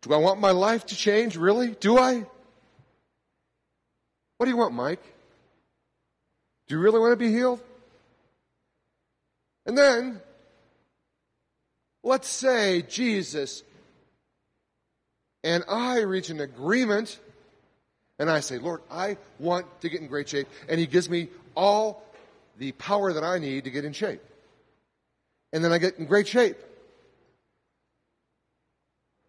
Do 0.00 0.12
I 0.12 0.16
want 0.16 0.40
my 0.40 0.50
life 0.50 0.86
to 0.86 0.96
change? 0.96 1.36
Really? 1.36 1.72
Do 1.72 1.98
I? 1.98 2.26
What 4.36 4.46
do 4.46 4.50
you 4.50 4.56
want, 4.56 4.74
Mike? 4.74 5.02
Do 6.66 6.74
you 6.74 6.80
really 6.80 6.98
want 6.98 7.12
to 7.12 7.16
be 7.16 7.30
healed? 7.30 7.60
And 9.66 9.76
then, 9.76 10.20
let's 12.02 12.28
say 12.28 12.82
Jesus 12.82 13.62
and 15.42 15.62
I 15.68 16.00
reach 16.00 16.30
an 16.30 16.40
agreement 16.40 17.18
and 18.18 18.30
I 18.30 18.40
say, 18.40 18.58
Lord, 18.58 18.80
I 18.90 19.16
want 19.38 19.66
to 19.82 19.88
get 19.88 20.00
in 20.00 20.06
great 20.06 20.28
shape. 20.28 20.48
And 20.68 20.80
He 20.80 20.86
gives 20.86 21.08
me 21.08 21.28
all 21.54 22.02
the 22.58 22.72
power 22.72 23.12
that 23.12 23.24
I 23.24 23.38
need 23.38 23.64
to 23.64 23.70
get 23.70 23.84
in 23.84 23.92
shape. 23.92 24.22
And 25.52 25.64
then 25.64 25.72
I 25.72 25.78
get 25.78 25.98
in 25.98 26.06
great 26.06 26.28
shape. 26.28 26.56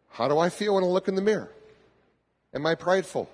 How 0.09 0.27
do 0.27 0.39
I 0.39 0.49
feel 0.49 0.75
when 0.75 0.83
I 0.83 0.87
look 0.87 1.07
in 1.07 1.15
the 1.15 1.21
mirror? 1.21 1.51
Am 2.53 2.65
I 2.65 2.75
prideful? 2.75 3.29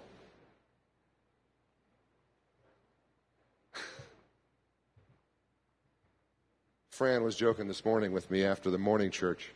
Fran 7.02 7.24
was 7.24 7.36
joking 7.36 7.68
this 7.68 7.84
morning 7.84 8.12
with 8.12 8.30
me 8.30 8.46
after 8.46 8.70
the 8.70 8.78
morning 8.78 9.10
church, 9.10 9.50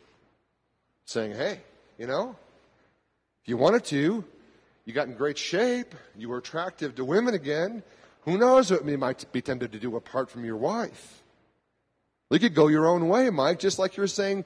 saying, 1.04 1.30
Hey, 1.30 1.60
you 1.96 2.04
know, 2.04 2.34
if 3.44 3.48
you 3.48 3.56
wanted 3.56 3.84
to, 3.84 4.24
you 4.84 4.92
got 4.92 5.06
in 5.06 5.14
great 5.14 5.38
shape, 5.38 5.94
you 6.18 6.28
were 6.28 6.38
attractive 6.38 6.96
to 6.96 7.04
women 7.04 7.34
again, 7.34 7.84
who 8.22 8.36
knows 8.36 8.72
what 8.72 8.84
you 8.84 8.98
might 8.98 9.30
be 9.30 9.40
tempted 9.40 9.70
to 9.70 9.78
do 9.78 9.94
apart 9.94 10.28
from 10.28 10.44
your 10.44 10.56
wife? 10.56 11.22
You 12.30 12.40
could 12.40 12.52
go 12.52 12.66
your 12.66 12.88
own 12.88 13.06
way, 13.06 13.30
Mike, 13.30 13.60
just 13.60 13.78
like 13.78 13.96
you 13.96 14.00
were 14.00 14.08
saying 14.08 14.44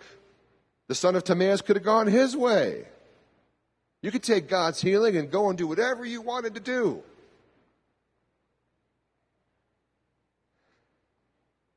the 0.88 0.94
son 0.94 1.16
of 1.16 1.24
Timaeus 1.24 1.62
could 1.62 1.76
have 1.76 1.84
gone 1.86 2.06
his 2.06 2.36
way. 2.36 2.84
You 4.02 4.10
could 4.10 4.22
take 4.22 4.46
God's 4.46 4.82
healing 4.82 5.16
and 5.16 5.30
go 5.30 5.48
and 5.48 5.56
do 5.56 5.66
whatever 5.66 6.04
you 6.04 6.20
wanted 6.20 6.52
to 6.52 6.60
do. 6.60 7.02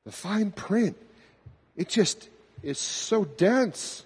The 0.06 0.12
fine 0.12 0.52
print, 0.52 0.98
it 1.76 1.90
just 1.90 2.30
is 2.62 2.78
so 2.80 3.26
dense. 3.26 4.04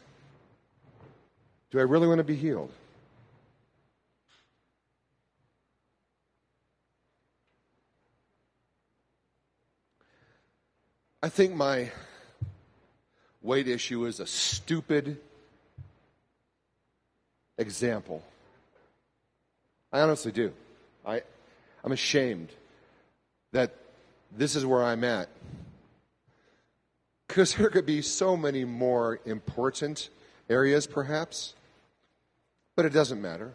Do 1.72 1.80
I 1.80 1.84
really 1.84 2.08
want 2.08 2.20
to 2.20 2.24
be 2.24 2.36
healed? 2.36 2.72
I 11.22 11.30
think 11.30 11.56
my 11.56 11.92
weight 13.42 13.68
issue 13.68 14.06
is 14.06 14.20
a 14.20 14.28
stupid 14.28 15.18
example. 17.58 18.24
I 19.92 20.02
honestly 20.02 20.32
do. 20.32 20.54
I, 21.06 21.22
I'm 21.84 21.92
ashamed 21.92 22.50
that 23.52 23.74
this 24.36 24.56
is 24.56 24.66
where 24.66 24.84
I'm 24.84 25.04
at. 25.04 25.30
Because 27.28 27.56
there 27.56 27.70
could 27.70 27.86
be 27.86 28.02
so 28.02 28.38
many 28.38 28.66
more 28.66 29.20
important 29.26 30.10
areas, 30.50 30.88
perhaps, 30.88 31.56
but 32.76 32.86
it 32.86 32.94
doesn't 32.94 33.22
matter. 33.22 33.54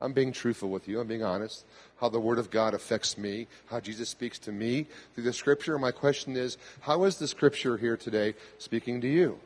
I'm 0.00 0.12
being 0.12 0.32
truthful 0.32 0.70
with 0.70 0.88
you. 0.88 1.00
I'm 1.00 1.06
being 1.06 1.22
honest. 1.22 1.64
How 2.00 2.08
the 2.08 2.20
Word 2.20 2.38
of 2.38 2.50
God 2.50 2.74
affects 2.74 3.16
me, 3.16 3.46
how 3.66 3.80
Jesus 3.80 4.08
speaks 4.08 4.38
to 4.40 4.52
me 4.52 4.86
through 5.14 5.24
the 5.24 5.32
Scripture. 5.32 5.78
My 5.78 5.92
question 5.92 6.36
is, 6.36 6.58
how 6.80 7.04
is 7.04 7.16
the 7.16 7.28
Scripture 7.28 7.76
here 7.76 7.96
today 7.96 8.34
speaking 8.58 9.00
to 9.00 9.08
you? 9.08 9.38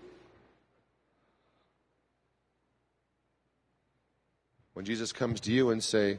When 4.72 4.84
Jesus 4.84 5.12
comes 5.12 5.40
to 5.40 5.52
you 5.52 5.70
and 5.70 5.82
say, 5.82 6.18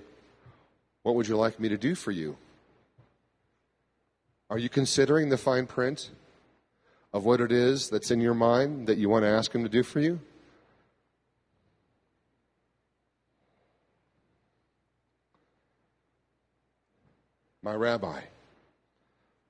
what 1.03 1.15
would 1.15 1.27
you 1.27 1.37
like 1.37 1.59
me 1.59 1.69
to 1.69 1.77
do 1.77 1.95
for 1.95 2.11
you? 2.11 2.37
Are 4.49 4.57
you 4.57 4.69
considering 4.69 5.29
the 5.29 5.37
fine 5.37 5.65
print 5.65 6.09
of 7.11 7.25
what 7.25 7.41
it 7.41 7.51
is 7.51 7.89
that's 7.89 8.11
in 8.11 8.21
your 8.21 8.33
mind 8.33 8.87
that 8.87 8.97
you 8.97 9.09
want 9.09 9.23
to 9.23 9.29
ask 9.29 9.53
Him 9.53 9.63
to 9.63 9.69
do 9.69 9.83
for 9.83 9.99
you? 9.99 10.19
My 17.61 17.73
rabbi. 17.73 18.21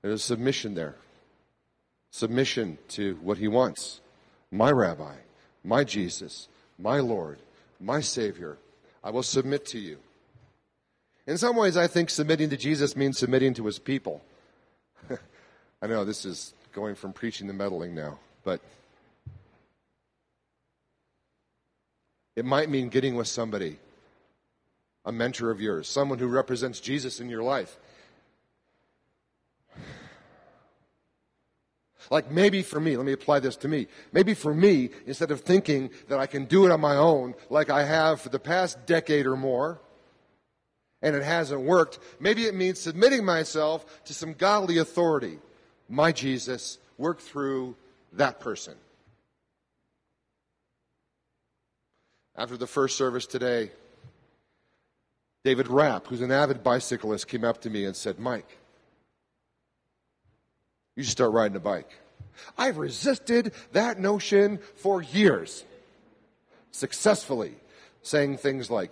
There's 0.01 0.23
submission 0.23 0.75
there. 0.75 0.95
Submission 2.11 2.77
to 2.89 3.17
what 3.21 3.37
He 3.37 3.47
wants. 3.47 4.01
My 4.51 4.71
rabbi, 4.71 5.15
my 5.63 5.83
Jesus, 5.83 6.47
my 6.79 6.99
Lord, 6.99 7.37
my 7.79 8.01
Savior. 8.01 8.57
I 9.03 9.11
will 9.11 9.23
submit 9.23 9.65
to 9.67 9.79
you. 9.79 9.97
In 11.27 11.37
some 11.37 11.55
ways, 11.55 11.77
I 11.77 11.87
think 11.87 12.09
submitting 12.09 12.49
to 12.49 12.57
Jesus 12.57 12.95
means 12.95 13.19
submitting 13.19 13.53
to 13.55 13.65
His 13.65 13.77
people. 13.77 14.21
I 15.81 15.87
know 15.87 16.03
this 16.03 16.25
is 16.25 16.53
going 16.73 16.95
from 16.95 17.13
preaching 17.13 17.47
to 17.47 17.53
meddling 17.53 17.95
now, 17.95 18.19
but 18.43 18.61
it 22.35 22.45
might 22.45 22.69
mean 22.69 22.89
getting 22.89 23.15
with 23.15 23.27
somebody, 23.27 23.79
a 25.05 25.11
mentor 25.11 25.51
of 25.51 25.59
yours, 25.59 25.87
someone 25.87 26.19
who 26.19 26.27
represents 26.27 26.79
Jesus 26.79 27.19
in 27.19 27.29
your 27.29 27.43
life. 27.43 27.77
Like 32.09 32.31
maybe 32.31 32.63
for 32.63 32.79
me, 32.79 32.97
let 32.97 33.05
me 33.05 33.11
apply 33.11 33.39
this 33.39 33.55
to 33.57 33.67
me. 33.67 33.87
Maybe 34.11 34.33
for 34.33 34.53
me, 34.53 34.89
instead 35.05 35.31
of 35.31 35.41
thinking 35.41 35.91
that 36.07 36.17
I 36.17 36.25
can 36.25 36.45
do 36.45 36.65
it 36.65 36.71
on 36.71 36.81
my 36.81 36.95
own, 36.95 37.35
like 37.49 37.69
I 37.69 37.83
have 37.83 38.21
for 38.21 38.29
the 38.29 38.39
past 38.39 38.85
decade 38.85 39.27
or 39.27 39.35
more, 39.35 39.79
and 41.01 41.15
it 41.15 41.23
hasn't 41.23 41.61
worked, 41.61 41.99
maybe 42.19 42.45
it 42.45 42.55
means 42.55 42.79
submitting 42.79 43.23
myself 43.23 44.03
to 44.05 44.13
some 44.13 44.33
godly 44.33 44.77
authority 44.77 45.39
my 45.89 46.11
Jesus, 46.11 46.77
work 46.97 47.19
through 47.19 47.75
that 48.13 48.39
person. 48.39 48.75
After 52.35 52.55
the 52.55 52.67
first 52.67 52.97
service 52.97 53.25
today, 53.25 53.71
David 55.43 55.67
Rapp, 55.67 56.07
who's 56.07 56.21
an 56.21 56.31
avid 56.31 56.63
bicyclist, 56.63 57.27
came 57.27 57.43
up 57.43 57.61
to 57.61 57.69
me 57.69 57.85
and 57.85 57.95
said, 57.95 58.19
Mike, 58.19 58.57
you 60.95 61.03
should 61.03 61.11
start 61.11 61.31
riding 61.31 61.57
a 61.57 61.61
bike. 61.61 61.89
I've 62.57 62.77
resisted 62.77 63.53
that 63.71 63.99
notion 63.99 64.59
for 64.75 65.01
years, 65.01 65.63
successfully, 66.71 67.55
saying 68.01 68.37
things 68.37 68.69
like, 68.69 68.91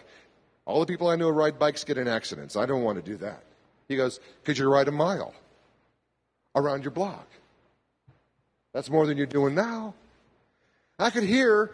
all 0.66 0.82
the 0.82 0.86
people 0.86 1.08
I 1.08 1.16
know 1.16 1.28
who 1.28 1.32
ride 1.32 1.60
bikes 1.60 1.86
get 1.86 1.98
in 1.98 2.08
accidents. 2.08 2.58
I 2.58 2.66
don't 2.66 2.84
want 2.84 2.98
to 2.98 3.12
do 3.12 3.18
that. 3.18 3.44
He 3.88 3.96
goes, 3.96 4.20
could 4.44 4.58
you 4.58 4.70
ride 4.70 4.90
a 4.90 4.92
mile? 4.92 5.34
Around 6.58 6.84
your 6.84 6.92
block. 6.92 7.28
That's 8.74 8.90
more 8.90 9.06
than 9.06 9.18
you're 9.18 9.26
doing 9.26 9.56
now. 9.56 9.94
I 11.00 11.10
could 11.10 11.24
hear 11.24 11.72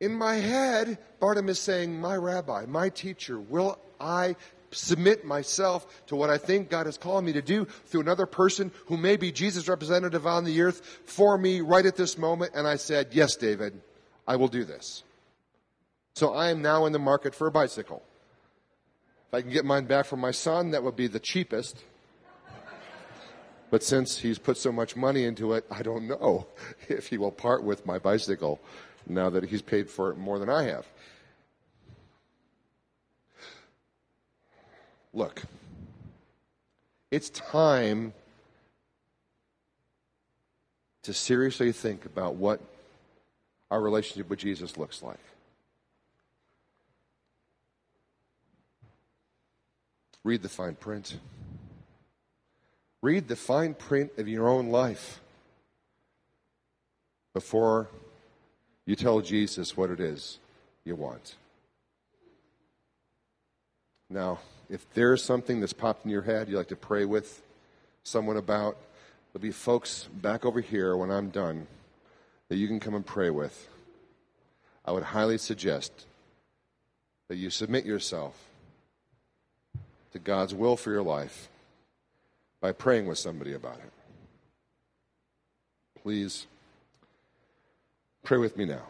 in 0.00 0.12
my 0.12 0.34
head 0.34 0.98
Bartimaeus 1.20 1.60
saying, 1.60 1.98
My 1.98 2.16
rabbi, 2.16 2.66
my 2.66 2.88
teacher, 2.88 3.38
will 3.38 3.78
I 4.00 4.36
submit 4.72 5.24
myself 5.24 5.86
to 6.08 6.16
what 6.16 6.28
I 6.28 6.38
think 6.38 6.68
God 6.68 6.86
is 6.86 6.98
calling 6.98 7.24
me 7.24 7.32
to 7.32 7.42
do 7.42 7.64
through 7.86 8.00
another 8.00 8.26
person 8.26 8.72
who 8.86 8.96
may 8.96 9.16
be 9.16 9.32
Jesus' 9.32 9.68
representative 9.68 10.26
on 10.26 10.44
the 10.44 10.60
earth 10.60 11.00
for 11.04 11.38
me 11.38 11.60
right 11.60 11.86
at 11.86 11.96
this 11.96 12.18
moment? 12.18 12.52
And 12.54 12.66
I 12.66 12.76
said, 12.76 13.08
Yes, 13.12 13.36
David, 13.36 13.80
I 14.26 14.36
will 14.36 14.48
do 14.48 14.64
this. 14.64 15.02
So 16.14 16.34
I 16.34 16.50
am 16.50 16.62
now 16.62 16.86
in 16.86 16.92
the 16.92 16.98
market 16.98 17.34
for 17.34 17.46
a 17.46 17.50
bicycle. 17.50 18.02
If 19.28 19.34
I 19.34 19.42
can 19.42 19.50
get 19.50 19.64
mine 19.64 19.86
back 19.86 20.06
from 20.06 20.20
my 20.20 20.30
son, 20.30 20.70
that 20.70 20.82
would 20.82 20.96
be 20.96 21.08
the 21.08 21.20
cheapest. 21.20 21.82
But 23.70 23.82
since 23.82 24.18
he's 24.18 24.38
put 24.38 24.56
so 24.56 24.70
much 24.70 24.96
money 24.96 25.24
into 25.24 25.52
it, 25.52 25.64
I 25.70 25.82
don't 25.82 26.06
know 26.06 26.46
if 26.88 27.08
he 27.08 27.18
will 27.18 27.32
part 27.32 27.62
with 27.62 27.86
my 27.86 27.98
bicycle 27.98 28.60
now 29.06 29.30
that 29.30 29.44
he's 29.44 29.62
paid 29.62 29.90
for 29.90 30.10
it 30.10 30.18
more 30.18 30.38
than 30.38 30.48
I 30.48 30.64
have. 30.64 30.86
Look, 35.12 35.42
it's 37.10 37.30
time 37.30 38.12
to 41.04 41.14
seriously 41.14 41.72
think 41.72 42.04
about 42.04 42.34
what 42.34 42.60
our 43.70 43.80
relationship 43.80 44.28
with 44.28 44.40
Jesus 44.40 44.76
looks 44.76 45.02
like. 45.02 45.20
Read 50.24 50.42
the 50.42 50.48
fine 50.48 50.74
print. 50.74 51.18
Read 53.06 53.28
the 53.28 53.36
fine 53.36 53.74
print 53.74 54.10
of 54.18 54.26
your 54.26 54.48
own 54.48 54.70
life 54.70 55.20
before 57.34 57.86
you 58.84 58.96
tell 58.96 59.20
Jesus 59.20 59.76
what 59.76 59.90
it 59.90 60.00
is 60.00 60.40
you 60.82 60.96
want. 60.96 61.36
Now, 64.10 64.40
if 64.68 64.92
there's 64.94 65.22
something 65.22 65.60
that's 65.60 65.72
popped 65.72 66.04
in 66.04 66.10
your 66.10 66.22
head 66.22 66.48
you'd 66.48 66.56
like 66.56 66.66
to 66.70 66.74
pray 66.74 67.04
with 67.04 67.42
someone 68.02 68.38
about, 68.38 68.76
there'll 69.32 69.40
be 69.40 69.52
folks 69.52 70.08
back 70.12 70.44
over 70.44 70.60
here 70.60 70.96
when 70.96 71.12
I'm 71.12 71.30
done 71.30 71.68
that 72.48 72.56
you 72.56 72.66
can 72.66 72.80
come 72.80 72.96
and 72.96 73.06
pray 73.06 73.30
with. 73.30 73.68
I 74.84 74.90
would 74.90 75.04
highly 75.04 75.38
suggest 75.38 75.92
that 77.28 77.36
you 77.36 77.50
submit 77.50 77.86
yourself 77.86 78.34
to 80.12 80.18
God's 80.18 80.52
will 80.52 80.76
for 80.76 80.90
your 80.90 81.04
life 81.04 81.48
by 82.66 82.72
praying 82.72 83.06
with 83.06 83.16
somebody 83.16 83.52
about 83.52 83.76
it. 83.76 83.92
Please 86.02 86.48
pray 88.24 88.38
with 88.38 88.56
me 88.56 88.64
now. 88.64 88.82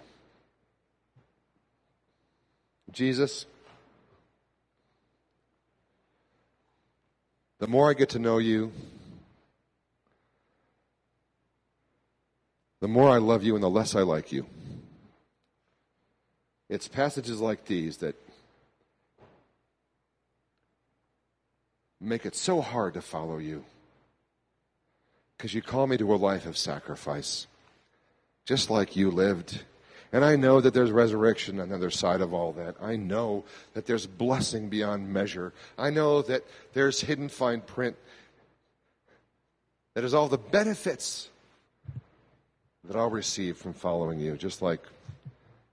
Jesus, 2.91 3.45
the 7.59 7.67
more 7.67 7.91
I 7.91 7.93
get 7.93 8.09
to 8.11 8.19
know 8.19 8.39
you, 8.39 8.73
the 12.81 12.89
more 12.89 13.11
I 13.11 13.19
love 13.19 13.45
you 13.45 13.57
and 13.57 13.63
the 13.63 13.69
less 13.69 13.95
I 13.95 14.01
like 14.01 14.33
you. 14.33 14.47
It's 16.71 16.89
passages 16.89 17.43
like 17.43 17.67
these 17.67 17.99
that 17.99 18.17
make 22.01 22.27
it 22.27 22.35
so 22.35 22.61
hard 22.61 22.95
to 22.95 23.03
follow 23.03 23.39
you. 23.39 23.65
Because 25.37 25.55
you 25.55 25.63
call 25.63 25.87
me 25.87 25.97
to 25.99 26.15
a 26.15 26.17
life 26.17 26.47
of 26.47 26.57
sacrifice, 26.57 27.47
just 28.45 28.71
like 28.71 28.97
you 28.97 29.11
lived. 29.11 29.65
And 30.13 30.25
I 30.25 30.37
know 30.37 30.61
that 30.61 30.73
there's 30.73 30.91
resurrection 30.91 31.61
on 31.61 31.69
the 31.69 31.75
other 31.75 31.91
side 31.91 32.21
of 32.21 32.33
all 32.33 32.53
that. 32.53 32.77
I 32.81 32.97
know 32.97 33.45
that 33.75 33.87
there's 33.87 34.07
blessing 34.07 34.69
beyond 34.69 35.13
measure. 35.13 35.53
I 35.77 35.91
know 35.91 36.23
that 36.23 36.45
there's 36.73 37.01
hidden 37.01 37.29
fine 37.29 37.61
print 37.61 37.97
that 39.95 40.05
is 40.05 40.15
all 40.15 40.29
the 40.29 40.39
benefits 40.39 41.29
that 42.85 42.97
I'll 42.97 43.11
receive 43.11 43.57
from 43.57 43.73
following 43.73 44.21
you, 44.21 44.37
just 44.37 44.63
like 44.63 44.81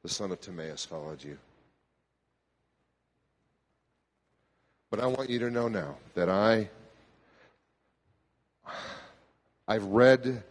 the 0.02 0.10
son 0.10 0.32
of 0.32 0.42
Timaeus 0.42 0.84
followed 0.84 1.24
you. 1.24 1.38
But 4.94 5.02
I 5.04 5.08
want 5.08 5.32
you 5.32 5.40
to 5.40 5.50
know 5.50 5.68
now 5.68 5.96
that 6.14 6.30
I 6.30 6.70
I've 9.68 9.86
read 9.86 10.44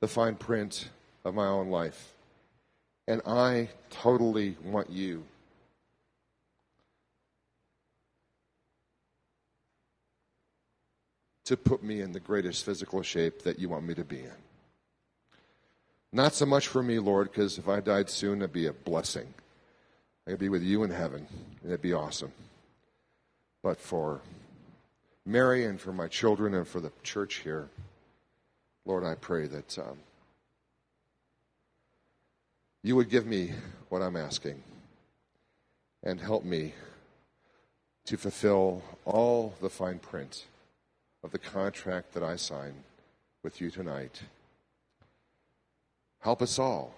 the 0.00 0.08
fine 0.08 0.36
print 0.36 0.88
of 1.22 1.34
my 1.34 1.44
own 1.44 1.68
life. 1.68 2.14
And 3.06 3.20
I 3.26 3.68
totally 3.90 4.56
want 4.64 4.88
you 4.88 5.24
to 11.44 11.54
put 11.54 11.82
me 11.82 12.00
in 12.00 12.12
the 12.12 12.20
greatest 12.20 12.64
physical 12.64 13.02
shape 13.02 13.42
that 13.42 13.58
you 13.58 13.68
want 13.68 13.84
me 13.84 13.92
to 13.96 14.04
be 14.04 14.20
in. 14.20 14.32
Not 16.10 16.32
so 16.32 16.46
much 16.46 16.68
for 16.68 16.82
me, 16.82 16.98
Lord, 16.98 17.30
because 17.30 17.58
if 17.58 17.68
I 17.68 17.80
died 17.80 18.08
soon, 18.08 18.38
it'd 18.38 18.50
be 18.50 18.64
a 18.64 18.72
blessing. 18.72 19.34
I 20.26 20.30
could 20.30 20.40
be 20.40 20.48
with 20.48 20.62
you 20.62 20.84
in 20.84 20.90
heaven, 20.90 21.26
and 21.60 21.70
it'd 21.70 21.82
be 21.82 21.92
awesome 21.92 22.32
but 23.64 23.80
for 23.80 24.20
Mary 25.24 25.64
and 25.64 25.80
for 25.80 25.90
my 25.90 26.06
children 26.06 26.52
and 26.52 26.68
for 26.68 26.80
the 26.80 26.92
church 27.02 27.36
here. 27.36 27.70
Lord, 28.84 29.04
I 29.04 29.14
pray 29.14 29.46
that 29.46 29.78
um, 29.78 29.96
you 32.82 32.94
would 32.94 33.08
give 33.08 33.24
me 33.24 33.52
what 33.88 34.02
I'm 34.02 34.16
asking 34.16 34.62
and 36.02 36.20
help 36.20 36.44
me 36.44 36.74
to 38.04 38.18
fulfill 38.18 38.82
all 39.06 39.54
the 39.62 39.70
fine 39.70 39.98
print 39.98 40.44
of 41.22 41.30
the 41.30 41.38
contract 41.38 42.12
that 42.12 42.22
I 42.22 42.36
sign 42.36 42.74
with 43.42 43.62
you 43.62 43.70
tonight. 43.70 44.20
Help 46.20 46.42
us 46.42 46.58
all 46.58 46.92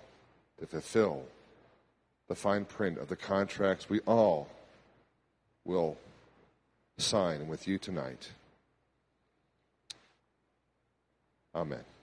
to 0.58 0.66
fulfill 0.66 1.22
the 2.26 2.34
fine 2.34 2.64
print 2.64 2.98
of 2.98 3.06
the 3.06 3.14
contracts 3.14 3.88
we 3.88 4.00
all 4.00 4.48
will 5.64 5.96
sign 6.98 7.48
with 7.48 7.68
you 7.68 7.78
tonight. 7.78 8.30
Amen. 11.54 11.95